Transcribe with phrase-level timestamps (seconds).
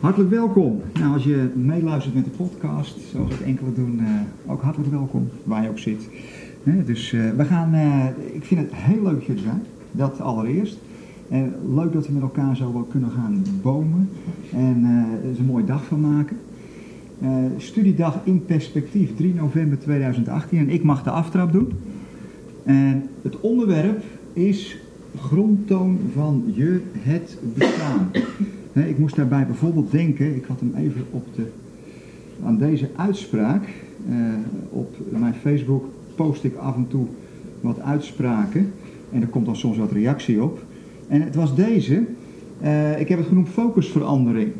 [0.00, 0.80] Hartelijk welkom.
[0.94, 5.28] Nou, als je meeluistert met de podcast, zoals het enkele doen, uh, ook hartelijk welkom,
[5.44, 6.08] waar je ook zit.
[6.84, 10.20] dus uh, we gaan, uh, ik vind het heel leuk dat je er zijn, dat
[10.20, 10.78] allereerst.
[11.74, 14.08] Leuk dat we met elkaar zo wel kunnen gaan bomen
[14.52, 14.84] en
[15.24, 16.36] er een mooie dag van maken.
[17.56, 21.72] studiedag in perspectief, 3 november 2018 en ik mag de aftrap doen.
[22.64, 24.76] En het onderwerp is
[25.16, 28.10] grondtoon van je het bestaan.
[28.72, 31.46] Ik moest daarbij bijvoorbeeld denken, ik had hem even op de,
[32.44, 33.68] aan deze uitspraak.
[34.08, 34.16] Uh,
[34.70, 37.06] op mijn Facebook post ik af en toe
[37.60, 38.72] wat uitspraken
[39.12, 40.64] en er komt dan soms wat reactie op.
[41.08, 42.04] En het was deze,
[42.62, 44.52] uh, ik heb het genoemd focusverandering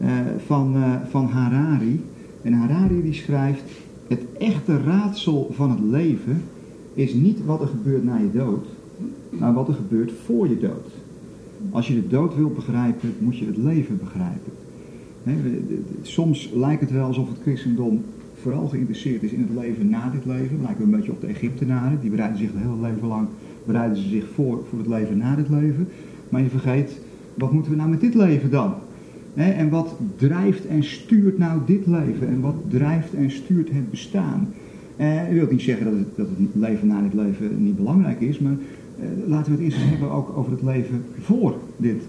[0.00, 0.08] uh,
[0.46, 0.76] van,
[1.10, 2.04] van Harari.
[2.42, 3.62] En Harari die schrijft,
[4.08, 6.42] het echte raadsel van het leven
[6.94, 8.66] is niet wat er gebeurt na je dood,
[9.28, 11.01] maar wat er gebeurt voor je dood.
[11.70, 14.52] Als je de dood wilt begrijpen, moet je het leven begrijpen.
[16.02, 18.04] soms lijkt het wel alsof het christendom
[18.40, 20.58] vooral geïnteresseerd is in het leven na dit leven.
[20.62, 22.00] Lijkt een beetje op de Egyptenaren.
[22.00, 23.28] Die bereiden zich het hele leven lang
[23.64, 25.88] bereiden ze zich voor voor het leven na dit leven.
[26.28, 27.00] Maar je vergeet,
[27.34, 28.74] wat moeten we nou met dit leven dan?
[29.34, 32.28] en wat drijft en stuurt nou dit leven?
[32.28, 34.48] En wat drijft en stuurt het bestaan?
[35.00, 38.20] Uh, ik wil niet zeggen dat het, dat het leven na dit leven niet belangrijk
[38.20, 38.56] is, maar
[39.26, 42.02] laten we het eerst eens hebben ook over het leven voor dit,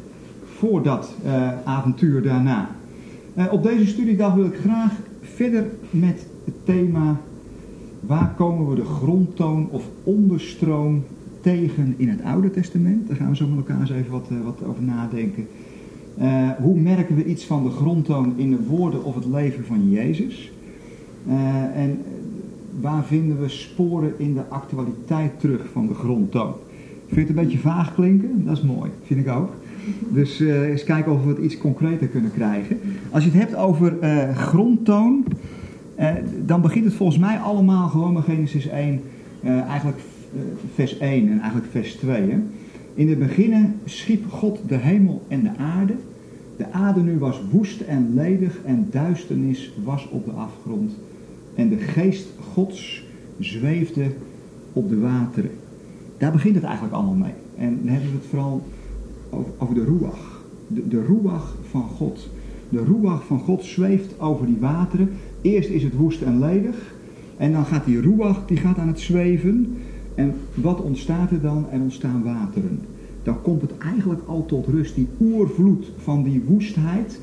[0.46, 2.70] voor dat uh, avontuur daarna.
[3.52, 4.92] op deze studiedag wil ik graag
[5.22, 7.18] verder met het thema
[8.00, 11.04] waar komen we de grondtoon of onderstroom
[11.42, 13.08] tegen in het Oude Testament.
[13.08, 15.48] Daar gaan we zo met elkaar eens even wat, wat over nadenken.
[16.62, 20.52] hoe merken we iets van de grondtoon in de woorden of het leven van Jezus?
[21.74, 22.00] en
[22.82, 26.54] waar vinden we sporen in de actualiteit terug van de grondtoon?
[27.14, 28.46] Vind je het een beetje vaag klinken?
[28.46, 29.50] Dat is mooi, vind ik ook.
[30.10, 32.80] Dus uh, eens kijken of we het iets concreter kunnen krijgen.
[33.12, 35.26] Als je het hebt over uh, grondtoon,
[36.00, 36.10] uh,
[36.46, 39.02] dan begint het volgens mij allemaal gewoon Genesis 1,
[39.44, 39.98] eigenlijk
[40.74, 42.22] vers 1 en eigenlijk vers 2.
[42.22, 42.38] Hè?
[42.94, 45.94] In het begin schiep God de hemel en de aarde.
[46.58, 50.92] De aarde nu was woest en ledig en duisternis was op de afgrond.
[51.56, 53.04] En de geest Gods
[53.40, 54.06] zweefde
[54.74, 55.52] op de wateren.
[56.24, 57.34] Daar begint het eigenlijk allemaal mee.
[57.58, 58.64] En dan hebben we het vooral
[59.58, 60.42] over, de ruach.
[60.68, 62.30] De, de ruach van God.
[62.70, 65.10] De ruach van God zweeft over die wateren.
[65.42, 66.96] Eerst is het woest en ledig.
[67.38, 69.78] En dan gaat die ruach die gaat aan het zweven.
[70.16, 71.66] En wat ontstaat er dan?
[71.72, 72.80] Er ontstaan wateren.
[73.24, 74.96] Dan komt het eigenlijk al tot rust.
[74.96, 77.20] Die oervloed van die woestheid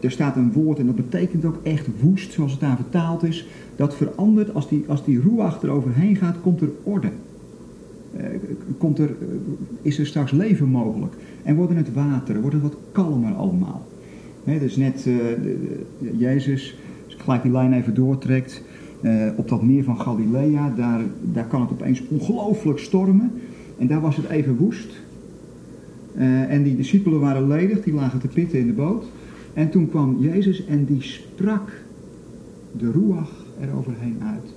[0.00, 3.46] er staat een woord en dat betekent ook echt woest, zoals het daar vertaald is.
[3.76, 5.20] Dat verandert, als die, als die
[5.62, 7.08] eroverheen gaat, komt er orde.
[8.16, 8.26] Uh,
[8.78, 9.26] komt er, uh,
[9.82, 11.14] is er straks leven mogelijk.
[11.42, 13.86] En wordt het water, wordt het wat kalmer allemaal.
[14.44, 15.08] Dus net
[16.16, 18.62] Jezus, als ik gelijk die lijn even doortrekt,
[19.36, 23.32] op dat meer van Galilea, daar, daar kan het opeens ongelooflijk stormen.
[23.78, 25.03] En daar was het even woest.
[26.16, 29.04] Uh, en die discipelen waren ledig, die lagen te pitten in de boot.
[29.52, 31.70] En toen kwam Jezus en die sprak
[32.78, 34.54] de ruach eroverheen uit.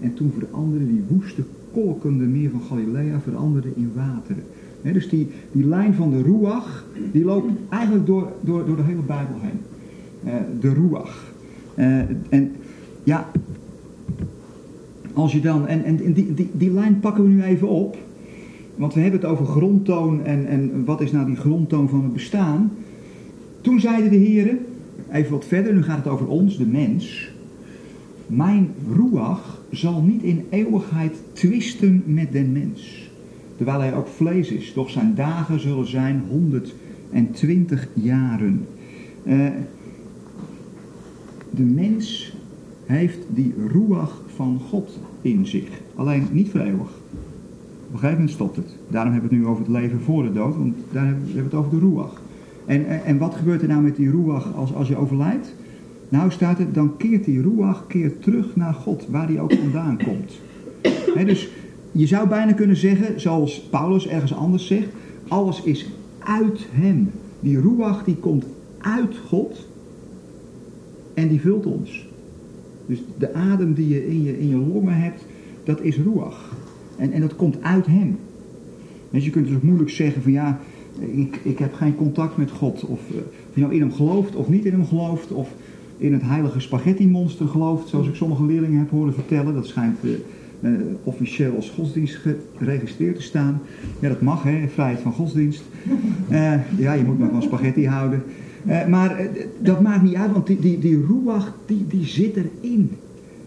[0.00, 1.42] En toen veranderde die woeste,
[1.72, 4.44] kolkende meer van Galilea veranderde in wateren.
[4.82, 9.02] dus die, die lijn van de ruach, die loopt eigenlijk door, door, door de hele
[9.06, 9.60] Bijbel heen.
[10.24, 11.32] Uh, de ruach.
[11.74, 11.98] Uh,
[12.28, 12.52] en
[13.04, 13.30] ja,
[15.12, 17.96] als je dan, en, en die, die, die lijn pakken we nu even op.
[18.78, 22.12] Want we hebben het over grondtoon en, en wat is nou die grondtoon van het
[22.12, 22.72] bestaan.
[23.60, 24.58] Toen zeiden de heren,
[25.12, 27.30] even wat verder, nu gaat het over ons, de mens.
[28.26, 33.10] Mijn ruach zal niet in eeuwigheid twisten met den mens.
[33.56, 38.66] Terwijl hij ook vlees is, doch zijn dagen zullen zijn 120 jaren.
[39.22, 39.46] Uh,
[41.50, 42.32] de mens
[42.86, 45.68] heeft die ruach van God in zich.
[45.94, 46.97] Alleen niet voor eeuwig.
[47.88, 48.76] Op een gegeven moment stopt het.
[48.88, 51.40] Daarom hebben we het nu over het leven voor de dood, want daar hebben we
[51.40, 52.20] het over de ruach.
[52.66, 55.54] En, en wat gebeurt er nou met die ruach als, als je overlijdt?
[56.08, 59.98] Nou staat het, dan keert die ruach keert terug naar God, waar die ook vandaan
[60.04, 60.40] komt.
[61.26, 61.48] dus
[61.92, 64.88] je zou bijna kunnen zeggen, zoals Paulus ergens anders zegt,
[65.28, 67.10] alles is uit hem.
[67.40, 68.44] Die ruach die komt
[68.78, 69.66] uit God
[71.14, 72.08] en die vult ons.
[72.86, 75.24] Dus de adem die je in je, in je longen hebt,
[75.64, 76.56] dat is ruach.
[76.98, 78.18] En, en dat komt uit hem.
[79.10, 80.60] Dus je kunt dus ook moeilijk zeggen van ja,
[80.98, 82.84] ik, ik heb geen contact met God.
[82.84, 83.16] Of, uh,
[83.48, 85.32] of je nou in hem gelooft of niet in hem gelooft.
[85.32, 85.48] Of
[85.96, 87.88] in het heilige spaghetti monster gelooft.
[87.88, 89.54] Zoals ik sommige leerlingen heb horen vertellen.
[89.54, 90.12] Dat schijnt uh,
[90.60, 90.70] eh,
[91.04, 92.20] officieel als godsdienst
[92.56, 93.60] geregistreerd te staan.
[94.00, 95.62] Ja, dat mag, hè, vrijheid van godsdienst.
[96.28, 98.22] Eh, ja, je moet maar van spaghetti houden.
[98.66, 99.28] Eh, maar
[99.58, 102.90] dat maakt niet uit, want die, die, die ruach, die, die zit erin.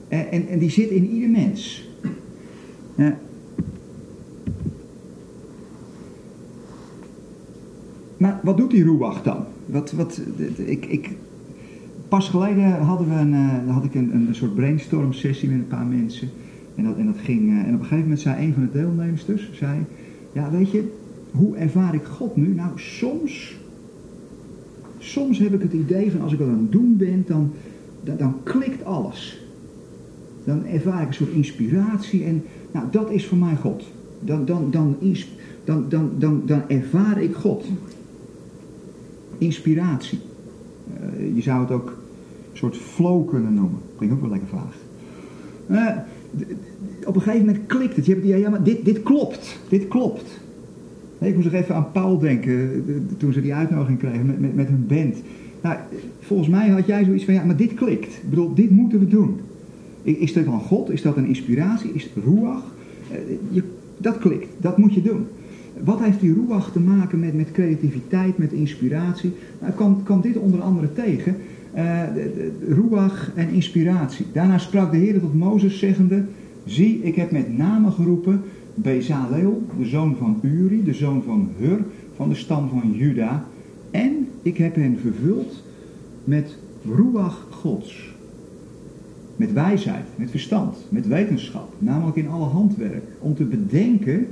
[0.07, 1.89] en, en die zit in ieder mens.
[8.21, 9.45] Maar wat doet die ruach dan?
[9.65, 10.21] Wat, wat,
[10.55, 11.09] ik, ik,
[12.07, 15.85] pas geleden hadden we een, had ik een, een soort brainstorm sessie met een paar
[15.85, 16.29] mensen.
[16.75, 18.71] En dat, en dat ging, eh, en op een gegeven moment zei een van de
[18.71, 19.79] deelnemers dus, zei,
[20.31, 20.91] ja weet je,
[21.31, 22.53] hoe ervaar ik God nu?
[22.53, 23.59] Nou, soms,
[24.97, 27.51] soms heb ik het idee van als ik wat aan het doen ben, dan,
[28.03, 29.45] dan, dan klikt alles.
[30.43, 33.83] Dan ervaar ik een soort inspiratie en nou, dat is voor mij God.
[34.19, 34.95] Dan, dan, dan,
[35.63, 37.65] dan, dan, dan, dan ervaar ik God.
[39.41, 40.19] Inspiratie.
[41.19, 41.87] Uh, je zou het ook
[42.51, 43.79] een soort flow kunnen noemen.
[43.95, 44.75] Klinkt ook wel lekker vaag.
[45.69, 45.97] Uh,
[47.05, 48.05] op een gegeven moment klikt het.
[48.05, 49.59] Je hebt, ja, ja, maar dit, dit klopt.
[49.69, 50.39] Dit klopt.
[51.19, 52.83] Ik moest nog even aan Paul denken,
[53.17, 55.15] toen ze die uitnodiging kregen met, met, met hun band.
[55.61, 55.77] Nou,
[56.19, 58.13] volgens mij had jij zoiets van, ja, maar dit klikt.
[58.13, 59.39] Ik bedoel, dit moeten we doen.
[60.03, 60.89] Is dat van God?
[60.89, 61.93] Is dat een inspiratie?
[61.93, 62.23] Is het?
[62.23, 63.17] Eh,
[63.49, 63.63] je,
[63.97, 65.27] dat klikt, dat moet je doen.
[65.83, 69.33] Wat heeft die ruach te maken met, met creativiteit, met inspiratie?
[69.59, 71.35] Nou, kan, kan dit onder andere tegen.
[71.75, 72.01] Uh,
[73.35, 74.25] en inspiratie.
[74.33, 76.23] Daarna sprak de Heer tot Mozes zeggende,
[76.65, 78.41] zie, ik heb met name geroepen
[78.75, 81.79] Bezaleel, de zoon van Uri, de zoon van Hur,
[82.15, 83.45] van de stam van Juda,
[83.91, 85.63] en ik heb hen vervuld
[86.23, 86.57] met
[86.95, 88.13] ruach gods.
[89.35, 94.27] Met wijsheid, met verstand, met wetenschap, namelijk in alle handwerk, om te bedenken,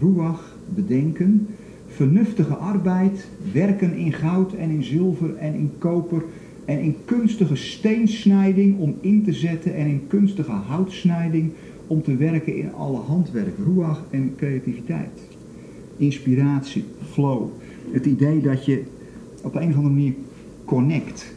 [0.00, 1.46] ruach, bedenken,
[1.86, 6.22] vernuftige arbeid, werken in goud en in zilver en in koper
[6.64, 11.52] en in kunstige steensnijding om in te zetten en in kunstige houtsnijding
[11.86, 15.20] om te werken in alle handwerk, ruach en creativiteit.
[15.96, 17.48] Inspiratie, flow,
[17.92, 18.82] het idee dat je
[19.42, 20.14] op een of andere manier
[20.64, 21.34] connect.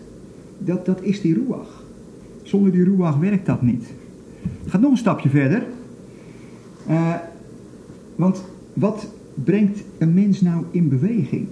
[0.57, 1.83] Dat, dat is die ruach.
[2.43, 3.93] Zonder die ruach werkt dat niet.
[4.65, 5.63] Gaat nog een stapje verder.
[6.89, 7.15] Uh,
[8.15, 8.43] want
[8.73, 11.47] wat brengt een mens nou in beweging?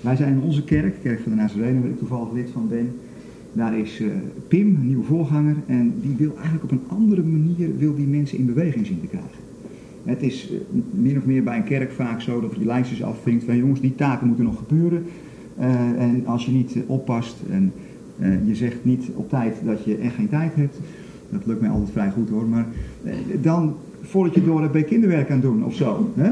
[0.00, 2.90] Wij zijn in onze kerk, Kerk van de Nazarene, waar ik toevallig lid van ben.
[3.52, 4.08] Daar is uh,
[4.48, 8.38] Pim, een nieuwe voorganger, en die wil eigenlijk op een andere manier wil die mensen
[8.38, 9.30] in beweging zien te krijgen.
[10.04, 10.58] Het is uh,
[10.90, 13.94] min of meer bij een kerk vaak zo dat je lijstjes afvinkt van jongens, die
[13.94, 15.04] taken moeten nog gebeuren.
[15.58, 17.72] Uh, en als je niet oppast en
[18.46, 20.78] je zegt niet op tijd dat je echt geen tijd hebt,
[21.30, 22.66] dat lukt mij altijd vrij goed hoor, maar
[23.40, 23.74] dan
[24.08, 26.12] voordat je door het bij kinderwerk aan doen of zo.
[26.14, 26.30] Hè?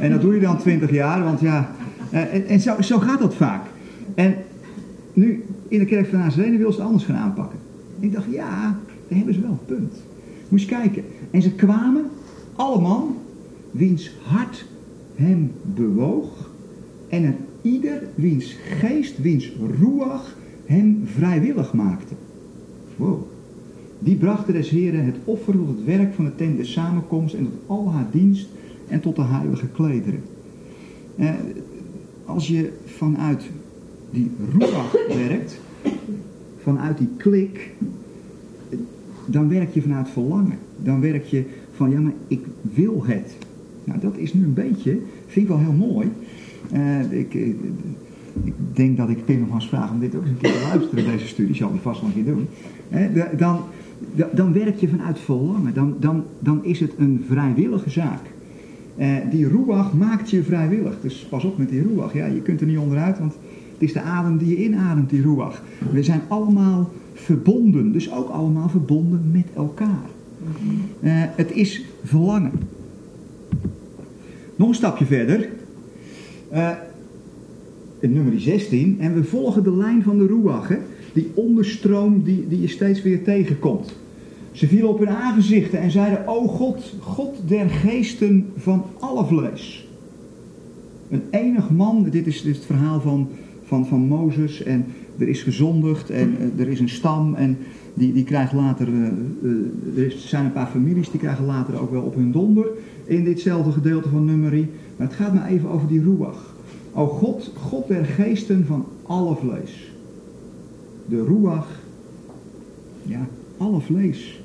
[0.00, 1.70] En dat doe je dan twintig jaar, want ja,
[2.12, 3.66] uh, en, en zo, zo, gaat dat vaak.
[4.14, 4.34] En
[5.12, 7.58] nu, in de kerk van Nazarene wil ze anders gaan aanpakken.
[8.00, 8.60] En ik dacht, ja,
[9.08, 9.94] daar hebben ze wel een punt.
[10.48, 11.04] Moest kijken.
[11.30, 12.04] En ze kwamen,
[12.56, 13.16] allemaal,
[13.70, 14.66] wiens hart
[15.14, 16.50] hem bewoog.
[17.08, 22.14] En er ieder wiens geest, wiens ruach hem vrijwillig maakte.
[22.96, 23.27] Wow.
[23.98, 27.44] Die brachten des Heren het offer tot het werk van de tent der samenkomst en
[27.44, 28.48] tot al haar dienst
[28.88, 30.22] en tot de heilige klederen.
[31.16, 31.30] Eh,
[32.24, 33.42] als je vanuit
[34.10, 35.60] die ruach werkt,
[36.62, 37.70] vanuit die klik,
[39.26, 40.58] dan werk je vanuit verlangen.
[40.76, 43.36] Dan werk je van, ja maar ik wil het.
[43.84, 46.08] Nou dat is nu een beetje, vind ik wel heel mooi.
[46.72, 47.56] Uh, ik, ik,
[48.44, 51.26] ik, denk dat ik eens vraag om dit ook eens een keer te luisteren, deze
[51.26, 52.46] studie, zal hij vast nog een keer doen.
[52.90, 53.60] Uh, dan,
[54.32, 58.20] dan werk je vanuit verlangen, dan, dan, dan is het een vrijwillige zaak.
[58.98, 61.00] Uh, die ruach maakt je vrijwillig.
[61.00, 62.12] Dus pas op met die ruach.
[62.12, 63.32] Ja, je kunt er niet onderuit, want
[63.72, 65.62] het is de adem die je inademt, die ruach.
[65.92, 70.10] We zijn allemaal verbonden, dus ook allemaal verbonden met elkaar.
[71.00, 72.52] Uh, het is verlangen.
[74.56, 75.48] Nog een stapje verder.
[76.52, 76.70] Uh,
[78.00, 78.96] nummer 16.
[79.00, 80.68] En we volgen de lijn van de ruach.
[80.68, 80.78] Hè?
[81.18, 83.96] Die onderstroom die, die je steeds weer tegenkomt.
[84.52, 89.86] Ze vielen op hun aangezichten en zeiden, O God, God der geesten van alle vlees.
[91.10, 93.28] Een enig man, dit is, dit het verhaal van,
[93.64, 94.84] van, van Mozes en
[95.18, 97.56] er is gezondigd en uh, er is een stam en
[97.94, 99.08] die, die krijgt later, uh,
[99.42, 102.66] uh, er zijn een paar families die krijgen later ook wel op hun donder
[103.04, 104.66] in ditzelfde gedeelte van nummerie.
[104.96, 106.54] Maar het gaat maar even over die ruach.
[106.92, 109.88] O God, God der geesten van alle vlees.
[111.08, 111.80] De ruach,
[113.02, 114.40] ja, alle vlees.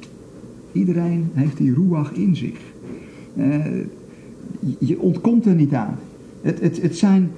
[0.72, 2.60] Iedereen heeft die ruach in zich.
[3.36, 3.66] Uh,
[4.80, 5.98] je ontkomt er niet aan.
[6.42, 7.32] Het, het, het zijn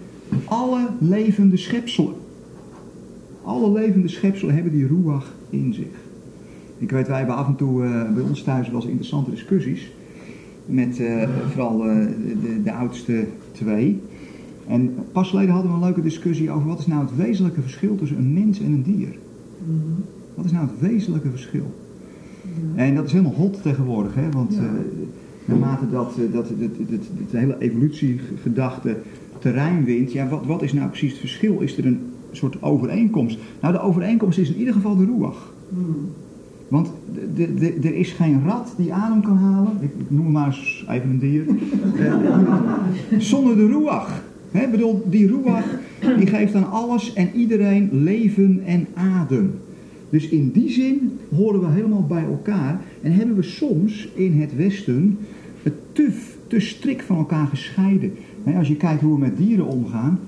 [0.45, 2.13] alle levende schepselen.
[3.43, 6.03] Alle levende schepselen hebben die ruach in zich.
[6.77, 7.81] Ik weet, wij hebben af en toe
[8.13, 9.91] bij ons thuis wel eens interessante discussies.
[10.65, 11.01] Met
[11.51, 14.01] vooral de, de oudste twee.
[14.67, 17.95] En pas geleden hadden we een leuke discussie over wat is nou het wezenlijke verschil
[17.95, 19.17] tussen een mens en een dier.
[19.65, 19.77] Mhm.
[20.35, 21.73] Wat is nou het wezenlijke verschil?
[22.75, 24.29] En dat is helemaal hot tegenwoordig, hè?
[24.31, 24.61] want ja.
[24.61, 24.69] uh,
[25.45, 28.97] naarmate dat, uh, dat, dat, dat, dat, hele evolutiegedachte
[29.39, 31.59] terrein wint, ja, wat, wat is nou precies het verschil?
[31.59, 31.99] Is er een
[32.31, 33.37] soort overeenkomst?
[33.61, 35.53] Nou, de overeenkomst is in ieder geval de ruach.
[35.69, 36.09] Hmm.
[36.67, 36.91] Want
[37.83, 41.45] er is geen rat die adem kan halen, ik, noem maar eens even een dier,
[41.95, 44.23] uh, zonder de ruach.
[44.55, 45.79] He, bedoel, die ruach
[46.17, 49.51] die geeft aan alles en iedereen leven en adem.
[50.09, 54.55] Dus in die zin horen we helemaal bij elkaar en hebben we soms in het
[54.55, 55.17] Westen
[55.63, 56.09] het te,
[56.47, 58.11] te strikt van elkaar gescheiden.
[58.57, 60.19] als je kijkt hoe we met dieren omgaan,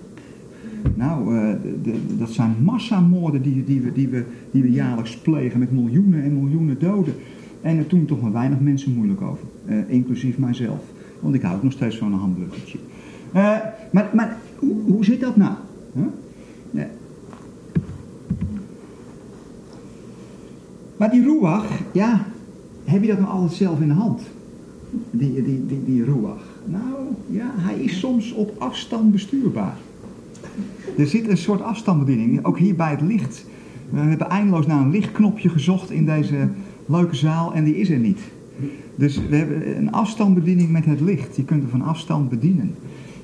[0.96, 1.54] nou, uh,
[1.84, 6.24] de, dat zijn massamoorden die, die, we, die, we, die we jaarlijks plegen met miljoenen
[6.24, 7.14] en miljoenen doden.
[7.62, 10.80] En daar doen toch maar weinig mensen moeilijk over, uh, inclusief mijzelf.
[11.20, 12.78] Want ik hou ook nog steeds van een hamburgertje.
[13.36, 13.58] Uh,
[13.92, 14.38] maar maar
[14.86, 15.54] hoe, zit dat nou?
[20.98, 22.26] Maar die ruach, ja,
[22.84, 24.22] heb je dat nou altijd zelf in de hand?
[25.12, 26.06] Die, die, die, die.
[26.66, 26.84] Nou,
[27.30, 29.78] ja, hij is soms op afstand bestuurbaar.
[30.98, 33.46] Er zit een soort afstandsbediening, ook hier bij het licht.
[33.90, 36.50] We hebben eindeloos naar een lichtknopje gezocht in deze
[36.86, 38.20] leuke zaal en die is er niet.
[38.96, 41.36] Dus we hebben een afstandsbediening met het licht.
[41.36, 42.76] Je kunt er van afstand bedienen.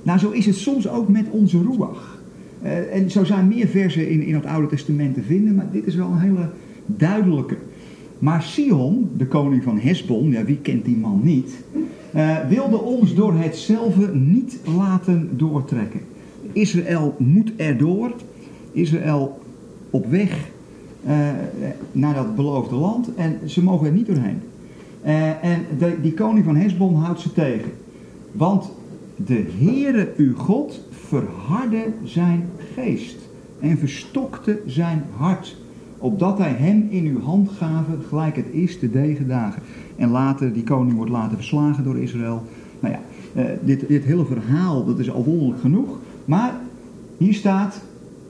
[0.03, 2.22] Nou, zo is het soms ook met onze ruach.
[2.63, 5.86] Uh, en zo zijn meer versen in, in het Oude Testament te vinden, maar dit
[5.86, 6.50] is wel een hele
[6.86, 7.57] duidelijke.
[8.19, 11.63] Maar Sion, de koning van Hesbon, ja, wie kent die man niet,
[12.15, 16.00] uh, wilde ons door hetzelfde niet laten doortrekken.
[16.51, 18.13] Israël moet erdoor.
[18.72, 19.39] Israël
[19.89, 20.50] op weg
[21.07, 21.29] uh,
[21.91, 24.39] naar dat beloofde land en ze mogen er niet doorheen.
[25.41, 25.65] En
[26.01, 27.72] die koning van Hesbon houdt ze tegen.
[28.31, 28.72] Want
[29.15, 33.17] de Heere uw God verhardde zijn geest
[33.60, 35.55] en verstokte zijn hart
[36.03, 39.62] opdat hij hem in uw hand gaven, gelijk het is de degendagen.
[39.96, 42.43] En later, die koning wordt later verslagen door Israël.
[42.79, 43.01] Nou ja,
[43.41, 45.98] uh, dit, dit hele verhaal, dat is al wonderlijk genoeg.
[46.25, 46.53] Maar
[47.17, 47.82] hier staat,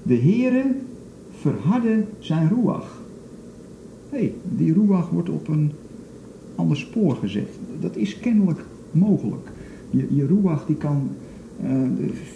[0.04, 0.64] de Heere
[1.40, 3.02] verhardde zijn ruach.
[4.10, 5.72] Hé, hey, die ruach wordt op een
[6.56, 7.50] ander spoor gezet.
[7.80, 9.52] Dat is kennelijk mogelijk.
[9.94, 11.10] Je, je die kan
[11.64, 11.72] uh,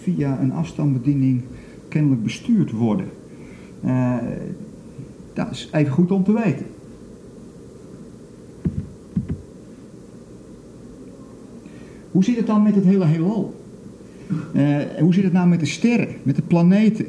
[0.02, 1.42] via een afstandsbediening
[1.88, 3.08] kennelijk bestuurd worden.
[3.86, 4.18] Uh,
[5.34, 6.66] dat is even goed om te weten.
[12.12, 13.56] Hoe zit het dan met het hele heelal?
[14.56, 17.06] Uh, hoe zit het nou met de sterren, met de planeten?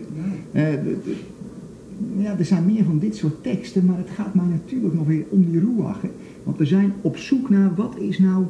[2.16, 5.24] Ja, er zijn meer van dit soort teksten, maar het gaat mij natuurlijk nog weer
[5.28, 6.00] om die ruach.
[6.42, 8.44] Want we zijn op zoek naar wat is nou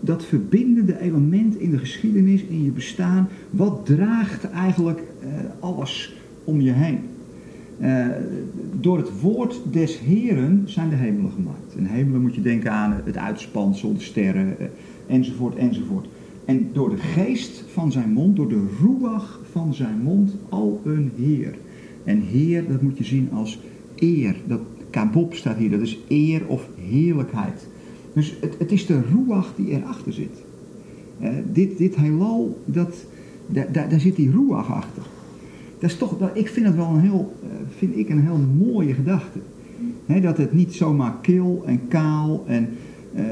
[0.00, 3.28] dat verbindende element in de geschiedenis, in je bestaan.
[3.50, 5.28] Wat draagt eigenlijk uh,
[5.60, 6.98] alles om je heen?
[7.80, 8.06] Uh,
[8.80, 11.74] door het woord des Heren zijn de hemelen gemaakt.
[11.76, 14.66] En hemelen moet je denken aan het uitspansel, de sterren, uh,
[15.06, 16.06] enzovoort, enzovoort.
[16.44, 21.12] En door de geest van zijn mond, door de ruach van zijn mond, al een
[21.16, 21.54] Heer.
[22.04, 23.60] En Heer, dat moet je zien als
[23.96, 24.36] eer.
[24.46, 27.66] Dat kabob staat hier, dat is eer of heerlijkheid.
[28.16, 30.44] Dus het, het is de ruach die erachter zit.
[31.20, 32.94] Uh, dit, dit heelal, dat,
[33.46, 35.02] daar, daar zit die ruach achter
[35.78, 38.40] dat is toch, dat, ik vind het wel een heel, eh, vind ik een heel
[38.58, 39.38] mooie gedachte.
[40.06, 42.68] dat het niet zomaar kil en kaal en
[43.14, 43.22] uh,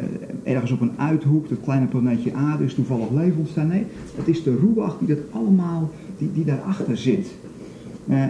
[0.42, 3.66] ergens op een uithoek, dat kleine planeetje aarde is toevallig leven ontstaan.
[3.66, 3.84] Nee,
[4.16, 7.34] het is de ruach die dat allemaal, die, die daarachter zit.
[8.08, 8.24] Uh,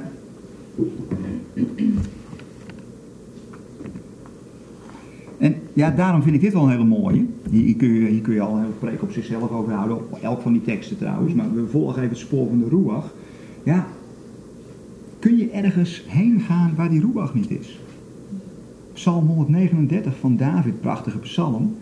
[5.39, 7.25] en ja, daarom vind ik dit wel een hele mooie.
[7.51, 10.41] Hier, kun, je, hier kun je al een hele preek op zichzelf overhouden, op elk
[10.41, 11.35] van die teksten trouwens.
[11.35, 13.15] Maar we volgen even het spoor van de ruach.
[13.63, 13.87] Ja,
[15.19, 17.79] kun je ergens heen gaan waar die ruach niet is?
[18.93, 21.77] Psalm 139 van David, prachtige psalm.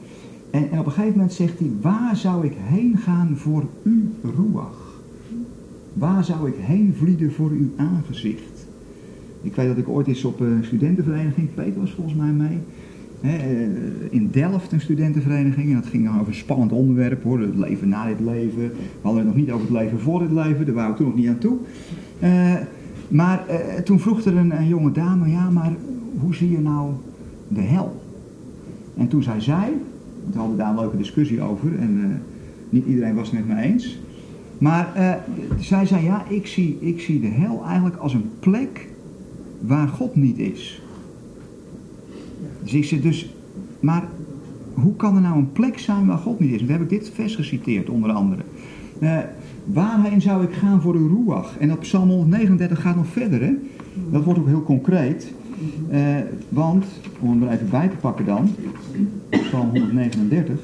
[0.50, 5.00] En, op een gegeven moment zegt hij, waar zou ik heen gaan voor uw ruach?
[5.92, 8.66] Waar zou ik heen vlieden voor uw aangezicht?
[9.42, 12.58] Ik weet dat ik ooit eens op een studentenvereniging, Peter was volgens mij mee,
[14.10, 15.68] in Delft een studentenvereniging.
[15.68, 18.60] En dat ging over een spannend onderwerp hoor, het leven na dit leven.
[18.72, 21.06] We hadden het nog niet over het leven voor dit leven, daar waren we toen
[21.06, 21.56] nog niet aan toe.
[22.22, 22.54] Uh,
[23.08, 25.72] maar uh, toen vroeg er een, jonge dame, ja, maar
[26.18, 26.92] hoe zie je nou
[27.48, 28.02] de hel?
[28.96, 29.72] En toen zei zij,
[30.32, 32.22] we hadden daar een leuke discussie over en
[32.70, 33.98] niet iedereen was het met me eens.
[34.58, 34.88] Maar
[35.58, 38.88] zij zei, ja, ik zie, ik zie de hel eigenlijk als een plek
[39.60, 40.81] waar God niet is.
[42.62, 43.34] Dus ik dus,
[43.80, 44.08] maar
[44.74, 46.60] hoe kan er nou een plek zijn waar God niet is?
[46.60, 48.42] En daar heb ik dit vers geciteerd, onder andere.
[49.00, 49.18] Uh,
[49.64, 51.58] waarheen zou ik gaan voor uw ruach?
[51.58, 53.52] En dat Psalm 139 gaat nog verder, hè?
[54.10, 55.32] Dat wordt ook heel concreet.
[55.90, 56.16] Uh,
[56.48, 56.84] want,
[57.20, 58.50] om hem er even bij te pakken dan,
[59.30, 60.60] Psalm 139.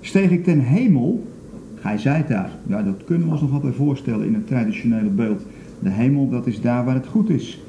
[0.00, 1.26] Steeg ik ten hemel,
[1.74, 2.50] gij zijt daar.
[2.66, 5.42] Ja, dat kunnen we ons nog wat voorstellen in het traditionele beeld.
[5.78, 7.60] De hemel, dat is daar waar het goed is.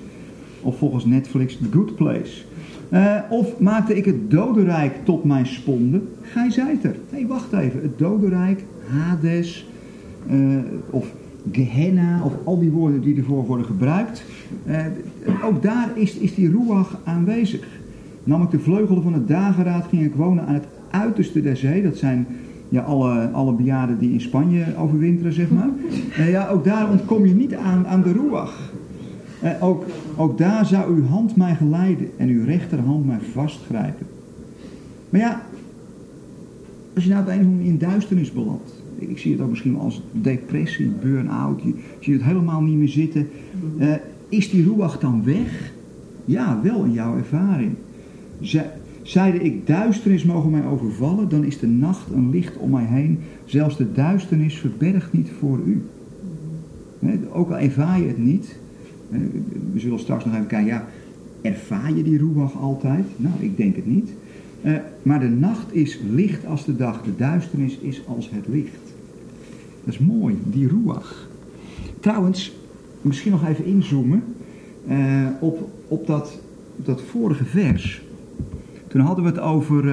[0.62, 2.44] Of volgens Netflix, The Good Place.
[2.94, 6.02] Uh, of maakte ik het dodenrijk tot mijn sponde?
[6.22, 6.96] Gij zijt er.
[7.12, 7.82] Nee, wacht even.
[7.82, 9.68] Het dodenrijk, Hades,
[10.32, 10.58] uh,
[10.90, 11.14] of
[11.52, 14.24] Gehenna, of al die woorden die ervoor worden gebruikt.
[14.68, 14.76] Uh,
[15.44, 17.68] ook daar is, is die ruach aanwezig.
[18.24, 21.84] Nam ik de vleugelen van het dageraad, ging ik wonen aan het uiterste der zee.
[21.84, 22.28] Dat zijn
[22.70, 25.70] ja, alle, alle bejaarden die in Spanje overwinteren, zeg maar.
[26.30, 28.71] ja, ook daar ontkom je niet aan, aan de ruach.
[29.42, 29.86] Eh, ook,
[30.18, 34.06] ook daar zou uw hand mij geleiden en uw rechterhand mij vastgrijpen.
[35.10, 35.42] Maar ja,
[36.96, 38.82] als je nou op een of andere in duisternis belandt.
[38.96, 41.62] Ik zie het ook misschien als depressie, burn-out.
[41.62, 43.28] Je ziet het helemaal niet meer zitten.
[43.78, 43.94] Uh,
[44.30, 45.74] is die roewacht dan weg?
[46.26, 47.76] Ja, wel in jouw ervaring.
[49.02, 53.20] Zeide ik duisternis mogen mij overvallen, dan is de nacht een licht om mij heen.
[53.46, 55.82] Zelfs de duisternis verbergt niet voor u.
[57.32, 58.56] Ook al ervaar je het niet,
[59.74, 60.88] we zullen straks nog even kijken, ja,
[61.42, 63.06] ervaar je die roewag altijd?
[63.16, 64.10] Nou, ik denk het niet.
[64.64, 68.94] Uh, maar de nacht is licht als de dag, de duisternis is als het licht.
[69.84, 71.30] Dat is mooi, die roewag.
[72.00, 72.56] Trouwens,
[73.02, 74.24] misschien nog even inzoomen
[74.90, 76.40] uh, op, op dat,
[76.76, 78.02] dat vorige vers.
[78.88, 79.84] Toen hadden we het over,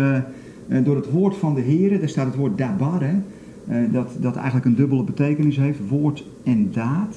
[0.85, 4.67] door het woord van de Heer, daar staat het woord dabar, hè, dat, dat eigenlijk
[4.67, 7.17] een dubbele betekenis heeft, woord en daad.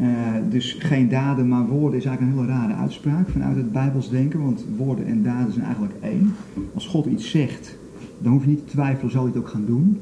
[0.00, 0.06] Uh,
[0.50, 4.42] dus geen daden, maar woorden is eigenlijk een hele rare uitspraak vanuit het Bijbels denken,
[4.42, 6.34] want woorden en daden zijn eigenlijk één.
[6.74, 7.76] Als God iets zegt,
[8.18, 10.00] dan hoef je niet te twijfelen, zal hij het ook gaan doen.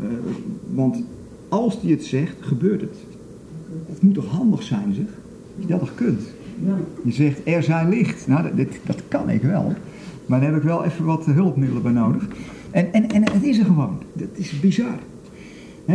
[0.00, 0.06] Uh,
[0.74, 1.02] want
[1.48, 2.96] als hij het zegt, gebeurt het.
[3.88, 5.04] Het moet toch handig zijn, zeg?
[5.04, 6.22] Dat je dat toch kunt.
[7.04, 8.26] Je zegt, er zijn licht.
[8.26, 9.72] Nou, dat, dat kan ik wel.
[10.26, 12.26] Maar daar heb ik wel even wat hulpmiddelen bij nodig.
[12.70, 13.98] En, en, en het is er gewoon.
[14.12, 14.98] Dat is bizar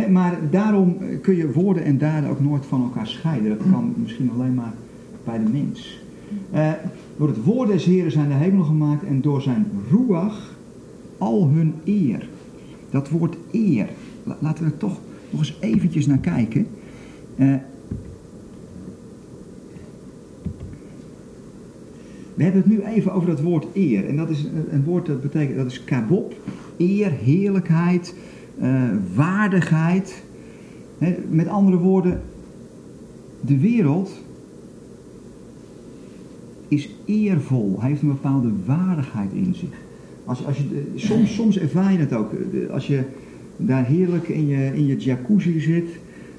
[0.09, 3.49] maar daarom kun je woorden en daden ook nooit van elkaar scheiden.
[3.49, 4.73] Dat kan misschien alleen maar
[5.23, 5.99] bij de mens.
[6.53, 6.71] Uh,
[7.17, 10.55] door het woord des Heren zijn de hemelen gemaakt en door zijn ruach
[11.17, 12.29] al hun eer.
[12.89, 13.89] Dat woord eer,
[14.39, 14.99] laten we er toch
[15.29, 16.67] nog eens eventjes naar kijken.
[17.35, 17.55] Uh,
[22.33, 24.07] we hebben het nu even over dat woord eer.
[24.07, 26.33] En dat is een, woord dat betekent, dat is kabop,
[26.77, 28.15] eer, heerlijkheid,
[28.61, 28.81] uh,
[29.15, 30.23] waardigheid.
[31.29, 32.21] met andere woorden,
[33.41, 34.21] de wereld
[36.67, 39.69] is eervol, hij heeft een bepaalde waardigheid in zich.
[40.25, 42.31] Als, als je, soms, soms ervaar je het ook.
[42.71, 43.03] Als je
[43.57, 45.89] daar heerlijk in je, in je jacuzzi zit,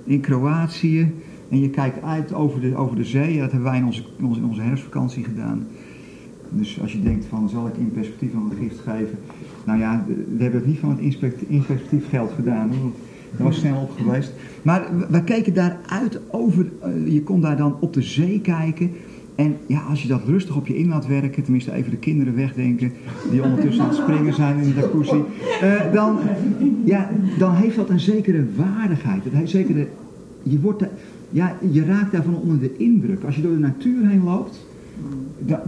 [0.04, 1.12] in Kroatië,
[1.50, 3.38] en je kijkt uit over de, over de zee.
[3.38, 5.66] Dat hebben wij in onze, in onze herfstvakantie gedaan.
[6.50, 9.18] Dus als je denkt van, zal ik in perspectief van een gift geven?
[9.64, 10.04] Nou ja,
[10.36, 11.00] we hebben het niet van het
[11.48, 12.68] inspectief geld gedaan.
[12.68, 12.94] Want
[13.36, 14.32] dat was snel op geweest.
[14.62, 18.90] Maar we keken daaruit over, eh, je kon daar dan op de zee kijken.
[19.34, 22.34] En ja, als je dat rustig op je in laat werken, tenminste even de kinderen
[22.34, 22.92] wegdenken,
[23.30, 25.22] die ondertussen aan het springen zijn in de jacuzzi,
[25.62, 26.18] uh, dan,
[26.84, 29.24] ja, dan heeft dat een zekere waardigheid.
[29.24, 29.86] Het heeft zekere,
[30.42, 30.84] je, wordt
[31.30, 33.24] ja, je raakt daarvan onder de indruk.
[33.24, 34.66] Als je door de natuur heen loopt,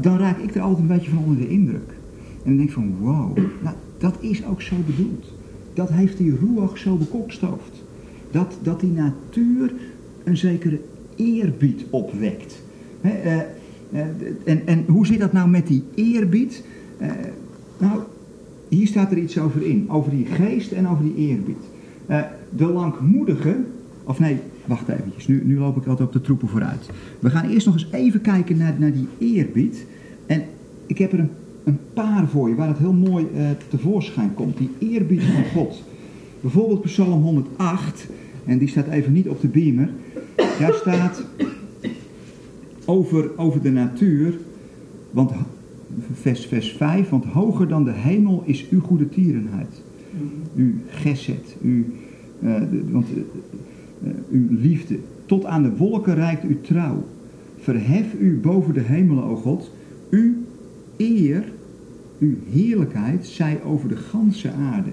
[0.01, 1.91] dan raak ik er altijd een beetje van onder de indruk.
[2.43, 5.33] En dan denk ik van, wow, nou, dat is ook zo bedoeld.
[5.75, 7.85] Dat heeft die Ruach zo bekokstoofd.
[8.31, 9.73] Dat, dat die natuur
[10.25, 10.81] een zekere
[11.17, 12.63] eerbied opwekt.
[13.01, 13.47] Eh, eh,
[14.45, 16.65] en, en hoe zit dat nou met die eerbied?
[17.01, 17.11] Uh,
[17.79, 18.01] nou,
[18.69, 19.91] hier staat er iets over in.
[19.91, 21.63] Over die geest en over die eerbied.
[22.57, 23.57] de langmoedige,
[24.05, 26.91] of nee, wacht eventjes, nu, nu loop ik altijd op de troepen vooruit.
[27.19, 29.87] We gaan eerst nog eens even kijken naar, naar die eerbied.
[30.27, 30.43] En
[30.87, 31.31] ik heb er een,
[31.65, 34.57] een paar voor je waar het heel mooi uh, tevoorschijn komt.
[34.57, 35.83] Die eerbied van God.
[36.41, 38.07] Bijvoorbeeld Psalm 108,
[38.45, 39.91] en die staat even niet op de beamer.
[40.37, 41.25] Daar staat
[42.85, 44.39] over, over de natuur,
[45.11, 45.33] want
[46.13, 49.83] vers, vers 5, want hoger dan de hemel is uw goede tierenheid.
[50.57, 51.85] Uw geset, uw,
[52.41, 53.23] uh, de, want uh,
[54.31, 54.99] uw liefde.
[55.27, 57.05] Tot aan de wolken reikt uw trouw.
[57.59, 59.71] Verhef u boven de hemelen, o God.
[60.11, 60.35] Uw
[60.97, 61.45] eer,
[62.19, 64.91] uw heerlijkheid, zij over de ganse aarde.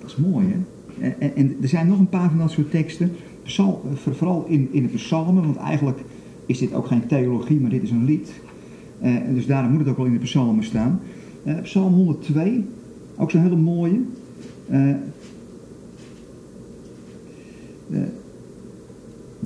[0.00, 0.58] Dat is mooi, hè?
[1.08, 3.10] En, er zijn nog een paar van dat soort teksten.
[3.94, 5.98] Vooral in, in de psalmen, want eigenlijk
[6.46, 8.32] is dit ook geen theologie, maar dit is een lied.
[9.02, 11.00] Uh, dus daarom moet het ook wel in de psalmen staan.
[11.44, 12.64] Uh, Psalm 102,
[13.16, 14.00] ook zo'n hele mooie.
[14.70, 14.94] Uh,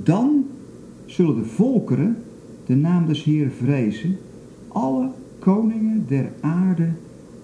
[0.07, 0.45] dan
[1.05, 2.17] zullen de volkeren
[2.65, 4.17] de naam des Heeren vrezen,
[4.67, 6.89] alle koningen der aarde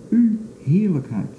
[0.09, 0.29] uw
[0.63, 1.37] heerlijkheid,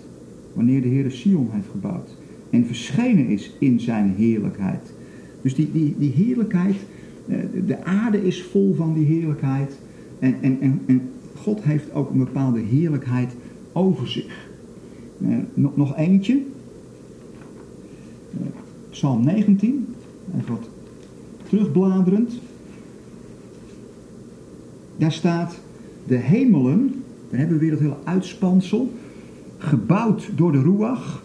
[0.52, 2.16] wanneer de Heer Sion heeft gebouwd
[2.50, 4.92] en verschenen is in zijn heerlijkheid.
[5.42, 6.76] Dus die, die, die heerlijkheid,
[7.66, 9.78] de aarde is vol van die heerlijkheid
[10.18, 11.02] en, en, en, en
[11.34, 13.32] God heeft ook een bepaalde heerlijkheid
[13.72, 14.48] over zich.
[15.18, 16.34] Uh, nog, nog eentje.
[18.34, 18.40] Uh,
[18.90, 19.86] Psalm 19.
[20.36, 20.68] Even wat
[21.54, 22.32] terugbladerend.
[24.96, 25.58] Daar staat,
[26.06, 28.92] de hemelen, dan hebben we weer dat hele uitspansel,
[29.58, 31.22] gebouwd door de Ruach,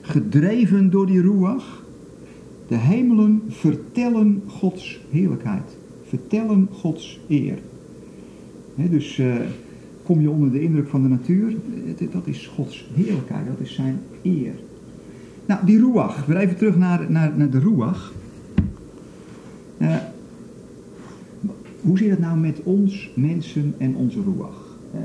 [0.00, 1.82] gedreven door die Ruach.
[2.68, 5.76] De hemelen vertellen Gods heerlijkheid,
[6.08, 7.58] vertellen Gods eer
[8.74, 9.34] dus uh,
[10.02, 11.54] kom je onder de indruk van de natuur,
[12.12, 14.54] dat is Gods heerlijkheid, dat is zijn eer.
[15.46, 18.12] Nou, die ruach, weer even terug naar, naar, naar de ruach.
[21.80, 24.78] Hoe zit het nou met ons, mensen en onze ruach?
[24.94, 25.00] Uh,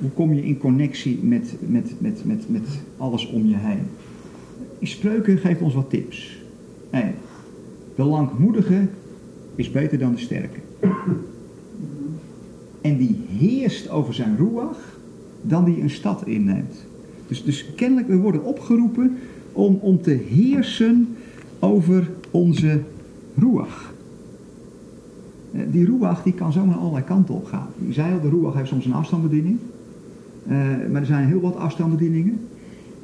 [0.00, 3.82] hoe kom je in connectie met, met, met, met, met alles om je heen?
[4.82, 6.42] Spreuken geeft ons wat tips.
[6.90, 7.14] En
[7.94, 8.86] de langmoedige
[9.54, 10.58] is beter dan de sterke.
[12.80, 14.98] En die heerst over zijn ruach
[15.42, 16.86] dan die een stad inneemt.
[17.26, 19.18] Dus, dus kennelijk, we worden opgeroepen
[19.52, 21.16] om, om te heersen
[21.58, 22.80] over onze
[23.36, 23.92] ruach.
[25.52, 27.68] Eh, die ruach die kan zomaar allerlei kanten op gaan.
[27.86, 29.58] Je zei al, de ruach heeft soms een afstandsbediening.
[30.46, 30.56] Uh,
[30.92, 32.38] maar er zijn heel wat afstandsbedieningen.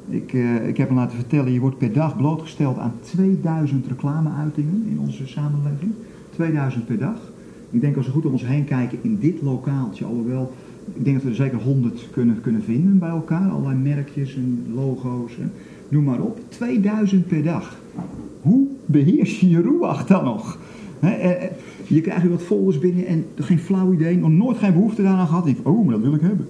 [0.09, 4.85] Ik, uh, ik heb me laten vertellen, je wordt per dag blootgesteld aan 2000 reclameuitingen
[4.89, 5.91] in onze samenleving.
[6.29, 7.31] 2000 per dag.
[7.69, 10.51] Ik denk als we goed om ons heen kijken in dit lokaaltje, alhoewel
[10.93, 13.49] ik denk dat we er zeker honderd kunnen, kunnen vinden bij elkaar.
[13.49, 15.51] Allerlei merkjes en logo's, en
[15.89, 16.39] noem maar op.
[16.49, 17.77] 2000 per dag.
[18.87, 20.59] Beheers je je roewacht dan nog?
[20.99, 21.51] Eh, eh,
[21.87, 25.27] je krijgt weer wat folders binnen en geen flauw idee, nog nooit geen behoefte daaraan
[25.27, 25.47] gehad.
[25.47, 26.47] Ik oh, maar dat wil ik hebben.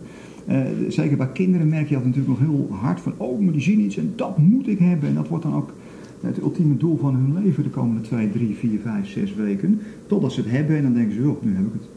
[0.49, 3.61] Uh, zeker bij kinderen merk je dat natuurlijk nog heel hard van, oh, maar die
[3.61, 5.09] zien iets en dat moet ik hebben.
[5.09, 5.73] En dat wordt dan ook
[6.21, 9.79] het ultieme doel van hun leven de komende 2, 3, 4, 5, 6 weken.
[10.05, 11.87] Totdat ze het hebben en dan denken ze, oh, nu heb ik het.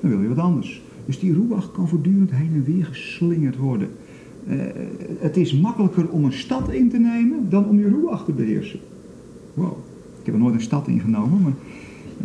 [0.00, 0.82] Dan wil je wat anders.
[1.06, 3.88] Dus die roewacht kan voortdurend heen en weer geslingerd worden.
[4.48, 4.60] Uh,
[5.18, 8.80] het is makkelijker om een stad in te nemen dan om je roewacht te beheersen.
[9.54, 9.76] Wow,
[10.20, 11.52] ik heb er nooit een stad ingenomen, maar...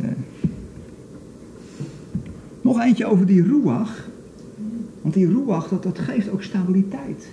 [0.02, 0.08] Uh.
[2.62, 4.02] Nog eentje over die roewacht.
[5.02, 7.28] Want die roewacht, dat, dat geeft ook stabiliteit.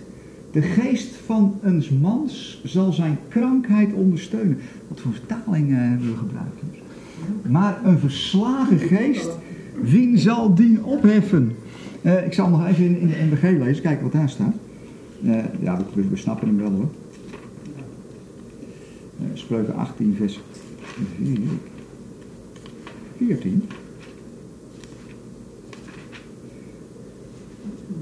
[0.50, 4.58] De geest van een mans zal zijn krankheid ondersteunen.
[4.88, 6.68] Wat voor vertaling hebben we gebruiken?
[7.48, 9.30] Maar een verslagen geest,
[9.82, 11.52] wie zal die opheffen?
[12.02, 14.54] Uh, ik zal nog even in, in, de NBG lezen, kijken wat daar staat.
[15.22, 16.88] Uh, ja, we, we, snappen hem wel hoor.
[19.34, 20.40] Spreuken 18, vers
[23.16, 23.62] 14.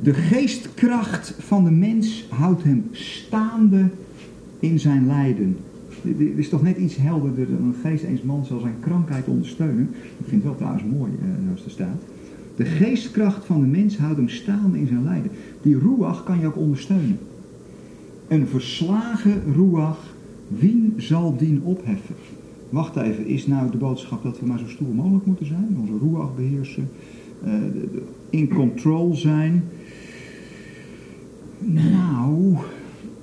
[0.02, 3.88] De geestkracht van de mens houdt hem staande
[4.60, 5.56] in zijn lijden.
[6.04, 9.90] Er is toch net iets helderder dan een geest eens man zal zijn krankheid ondersteunen.
[9.92, 12.02] Ik vind het wel trouwens mooi, eh, zoals er staat.
[12.56, 15.30] De geestkracht van de mens houdt hem staande in zijn lijden.
[15.62, 17.18] Die ruach kan je ook ondersteunen.
[18.28, 20.14] Een verslagen ruach,
[20.48, 22.14] wie zal dien opheffen?
[22.68, 25.76] Wacht even, is nou de boodschap dat we maar zo stoer mogelijk moeten zijn?
[25.80, 26.88] Onze ruach beheersen,
[27.44, 27.52] uh,
[28.30, 29.64] in control zijn,
[31.58, 32.56] nou,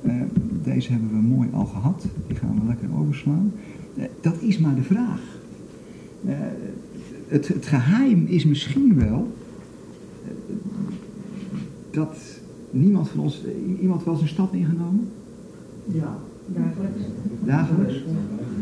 [0.02, 0.22] uh,
[0.64, 2.06] deze hebben we mooi al gehad.
[2.28, 3.52] Die gaan we lekker overslaan.
[3.96, 5.34] Uh, dat is maar de vraag.
[7.28, 9.34] Het, het, geheim is misschien wel
[11.92, 12.18] dat
[12.70, 13.44] niemand van ons,
[13.82, 15.08] iemand wel zijn stad ingenomen?
[15.86, 17.02] Ja, dagelijks.
[17.44, 18.04] Dagelijks?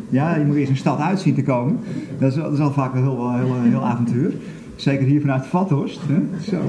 [0.09, 1.77] Ja, je moet eerst een stad uitzien te komen.
[2.19, 4.33] Dat is, dat is al vaak een heel, heel, heel avontuur.
[4.75, 5.99] Zeker hier vanuit Vathorst.
[6.07, 6.39] Hè?
[6.41, 6.61] Zo.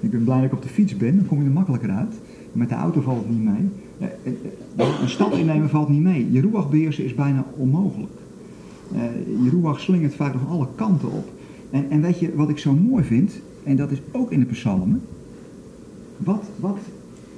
[0.00, 2.14] Ik ben blij dat ik op de fiets ben, dan kom je er makkelijker uit.
[2.52, 3.68] Met de auto valt het niet mee.
[3.98, 4.32] Eh, eh,
[4.76, 6.32] eh, een stad innemen valt niet mee.
[6.32, 8.12] Je roewacht beheersen is bijna onmogelijk.
[9.42, 11.28] Je roewacht slingert vaak nog alle kanten op.
[11.70, 13.32] En, en weet je wat ik zo mooi vind,
[13.64, 15.02] en dat is ook in de psalmen.
[16.16, 16.78] Wat, wat,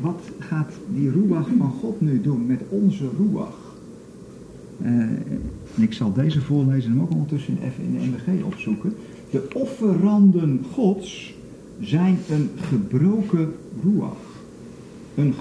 [0.01, 3.71] wat gaat die roewacht van God nu doen met onze roewacht?
[4.83, 8.95] en ik zal deze voorlezen en ook ondertussen even in de MBG opzoeken.
[9.31, 11.35] De offeranden Gods
[11.81, 14.43] zijn een gebroken ruach.
[15.15, 15.35] Een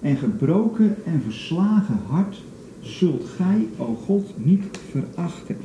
[0.00, 2.42] en gebroken en verslagen hart
[2.80, 5.56] zult gij, o God, niet verachten.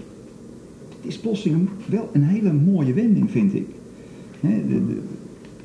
[0.89, 3.67] het is plotseling wel een hele mooie wending, vind ik.
[4.41, 5.01] De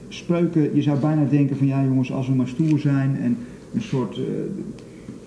[0.09, 3.37] spreuken, je zou bijna denken van ja jongens, als we maar stoer zijn en
[3.75, 4.25] een soort uh,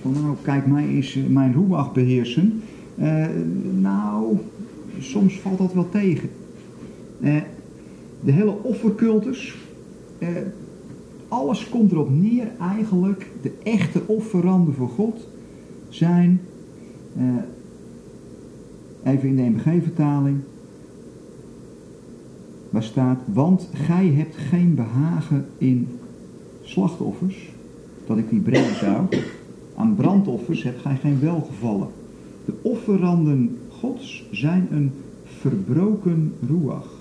[0.02, 2.62] van nou kijk mij eens uh, mijn roewacht beheersen.
[3.00, 3.26] Uh,
[3.80, 4.38] nou,
[5.00, 6.30] soms valt dat wel tegen.
[8.22, 9.58] de hele offercultus,
[11.28, 15.28] alles komt erop neer eigenlijk, de echte offeranden voor God
[15.90, 16.42] zijn,
[19.04, 20.38] even in de MBG-vertaling,
[22.70, 25.88] waar staat, want gij hebt geen behagen in
[26.62, 27.50] slachtoffers,
[28.08, 29.06] dat ik die brengen zou.
[29.76, 31.88] Aan brandoffers hebt gij geen welgevallen.
[32.46, 34.92] De offeranden gods zijn een
[35.24, 36.98] verbroken roeach.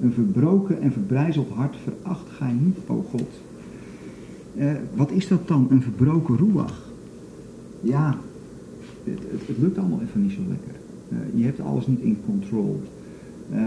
[0.00, 3.28] Een verbroken en verbrijzeld hart veracht gij niet, o God.
[4.56, 6.90] Eh, wat is dat dan, een verbroken roeach?
[7.80, 8.18] Ja,
[9.04, 10.74] het, lukt allemaal even niet zo lekker.
[11.08, 12.82] Uh, je hebt alles niet in control.
[13.52, 13.58] Uh,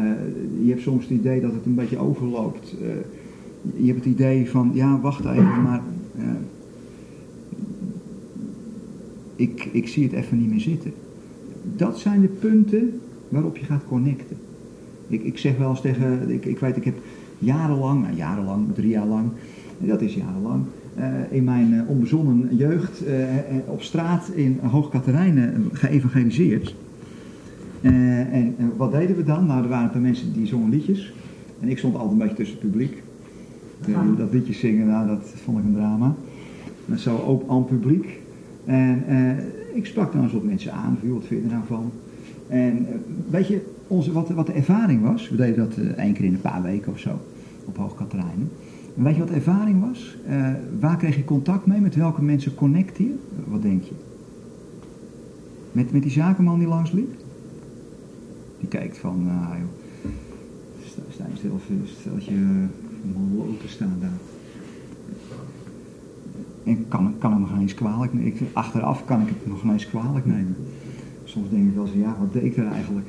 [0.63, 2.75] je hebt soms het idee dat het een beetje overloopt.
[2.81, 2.87] Uh,
[3.75, 5.81] je hebt het idee van, ja, wacht even, maar
[6.17, 6.25] uh,
[9.35, 10.91] ik, ik zie het even niet meer zitten.
[11.75, 14.37] Dat zijn de punten waarop je gaat connecten.
[15.07, 16.95] Ik, ik zeg wel eens tegen, ik, ik weet, ik heb
[17.39, 19.29] jarenlang, jarenlang, drie jaar lang,
[19.77, 20.63] dat is jarenlang,
[21.29, 23.03] in mijn onbezonnen jeugd
[23.65, 26.75] op straat in Hoog Katerijnen geëvangeliseerd.
[28.27, 29.45] Uh, en, wat deden we dan?
[29.45, 31.13] Nou, er waren een paar mensen die zongen liedjes.
[31.59, 33.03] En ik stond altijd een beetje tussen het publiek.
[33.87, 36.15] Uh, dat liedjes zingen, nou, dat vond ik een drama.
[36.85, 38.19] Maar zo ook aan het publiek.
[38.65, 40.97] En uh, ik sprak dan eens wat mensen aan.
[41.01, 41.91] Viel, wat vind je er nou van?
[42.47, 42.87] En
[43.29, 45.29] weet je, onze, wat, wat, de ervaring was.
[45.29, 47.19] We deden dat één keer in een paar weken of zo.
[47.65, 48.49] Op Hoogkaterijnen.
[48.97, 50.17] En weet je wat de ervaring was?
[50.79, 51.79] waar kreeg je contact mee?
[51.79, 53.15] Met welke mensen connect je?
[53.45, 53.93] Wat denk je?
[55.71, 57.09] Met, met die zakenman die langs liep?
[58.59, 60.11] Die kijkt van, nou uh, joh,
[60.85, 62.65] sta, sta je stil, stel je
[63.35, 64.19] lopen staan daar.
[66.63, 68.33] En kan, kan hem nog eens kwalijk nemen.
[68.53, 70.55] Achteraf kan ik het nog eens kwalijk nemen.
[71.23, 73.07] Soms denk ik wel eens, ja, wat deed ik er eigenlijk?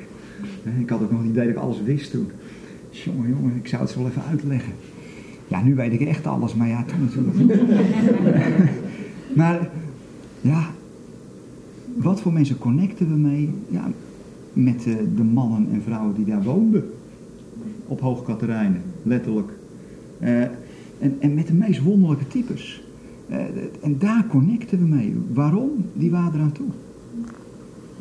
[0.79, 2.31] Ik had ook nog het idee dat ik alles wist toen.
[2.91, 4.73] Jongen, jongen, ik zou het zo wel even uitleggen.
[5.49, 7.63] Ja, nu weet ik echt alles, maar ja, toen natuurlijk
[9.37, 9.71] maar,
[10.41, 10.71] ja,
[11.97, 13.55] wat voor mensen connecten we mee?
[13.69, 13.91] Ja,
[14.63, 14.83] met
[15.17, 16.85] de, mannen en vrouwen die daar woonden.
[17.87, 19.53] Op Hoog Katerijnen, letterlijk.
[20.21, 20.43] Uh,
[20.99, 22.83] en, en met de meest wonderlijke types.
[23.31, 23.37] Uh,
[23.81, 25.17] en daar connecten we mee.
[25.33, 25.71] Waarom?
[25.93, 26.67] Die waren eraan toe.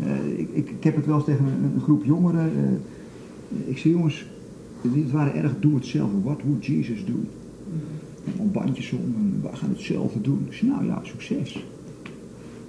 [0.04, 2.52] Uh, ik, ik, ik, heb het wel eens tegen een, een groep jongeren.
[3.66, 4.26] ik zeg jongens,
[4.82, 6.10] dit waren erg doe-het-zelf.
[6.24, 7.28] Wat moet Jezus doen?
[8.40, 10.46] En bandjes om en we gaan hetzelfde doen.
[10.48, 11.66] Ik zeg, nou ja, succes.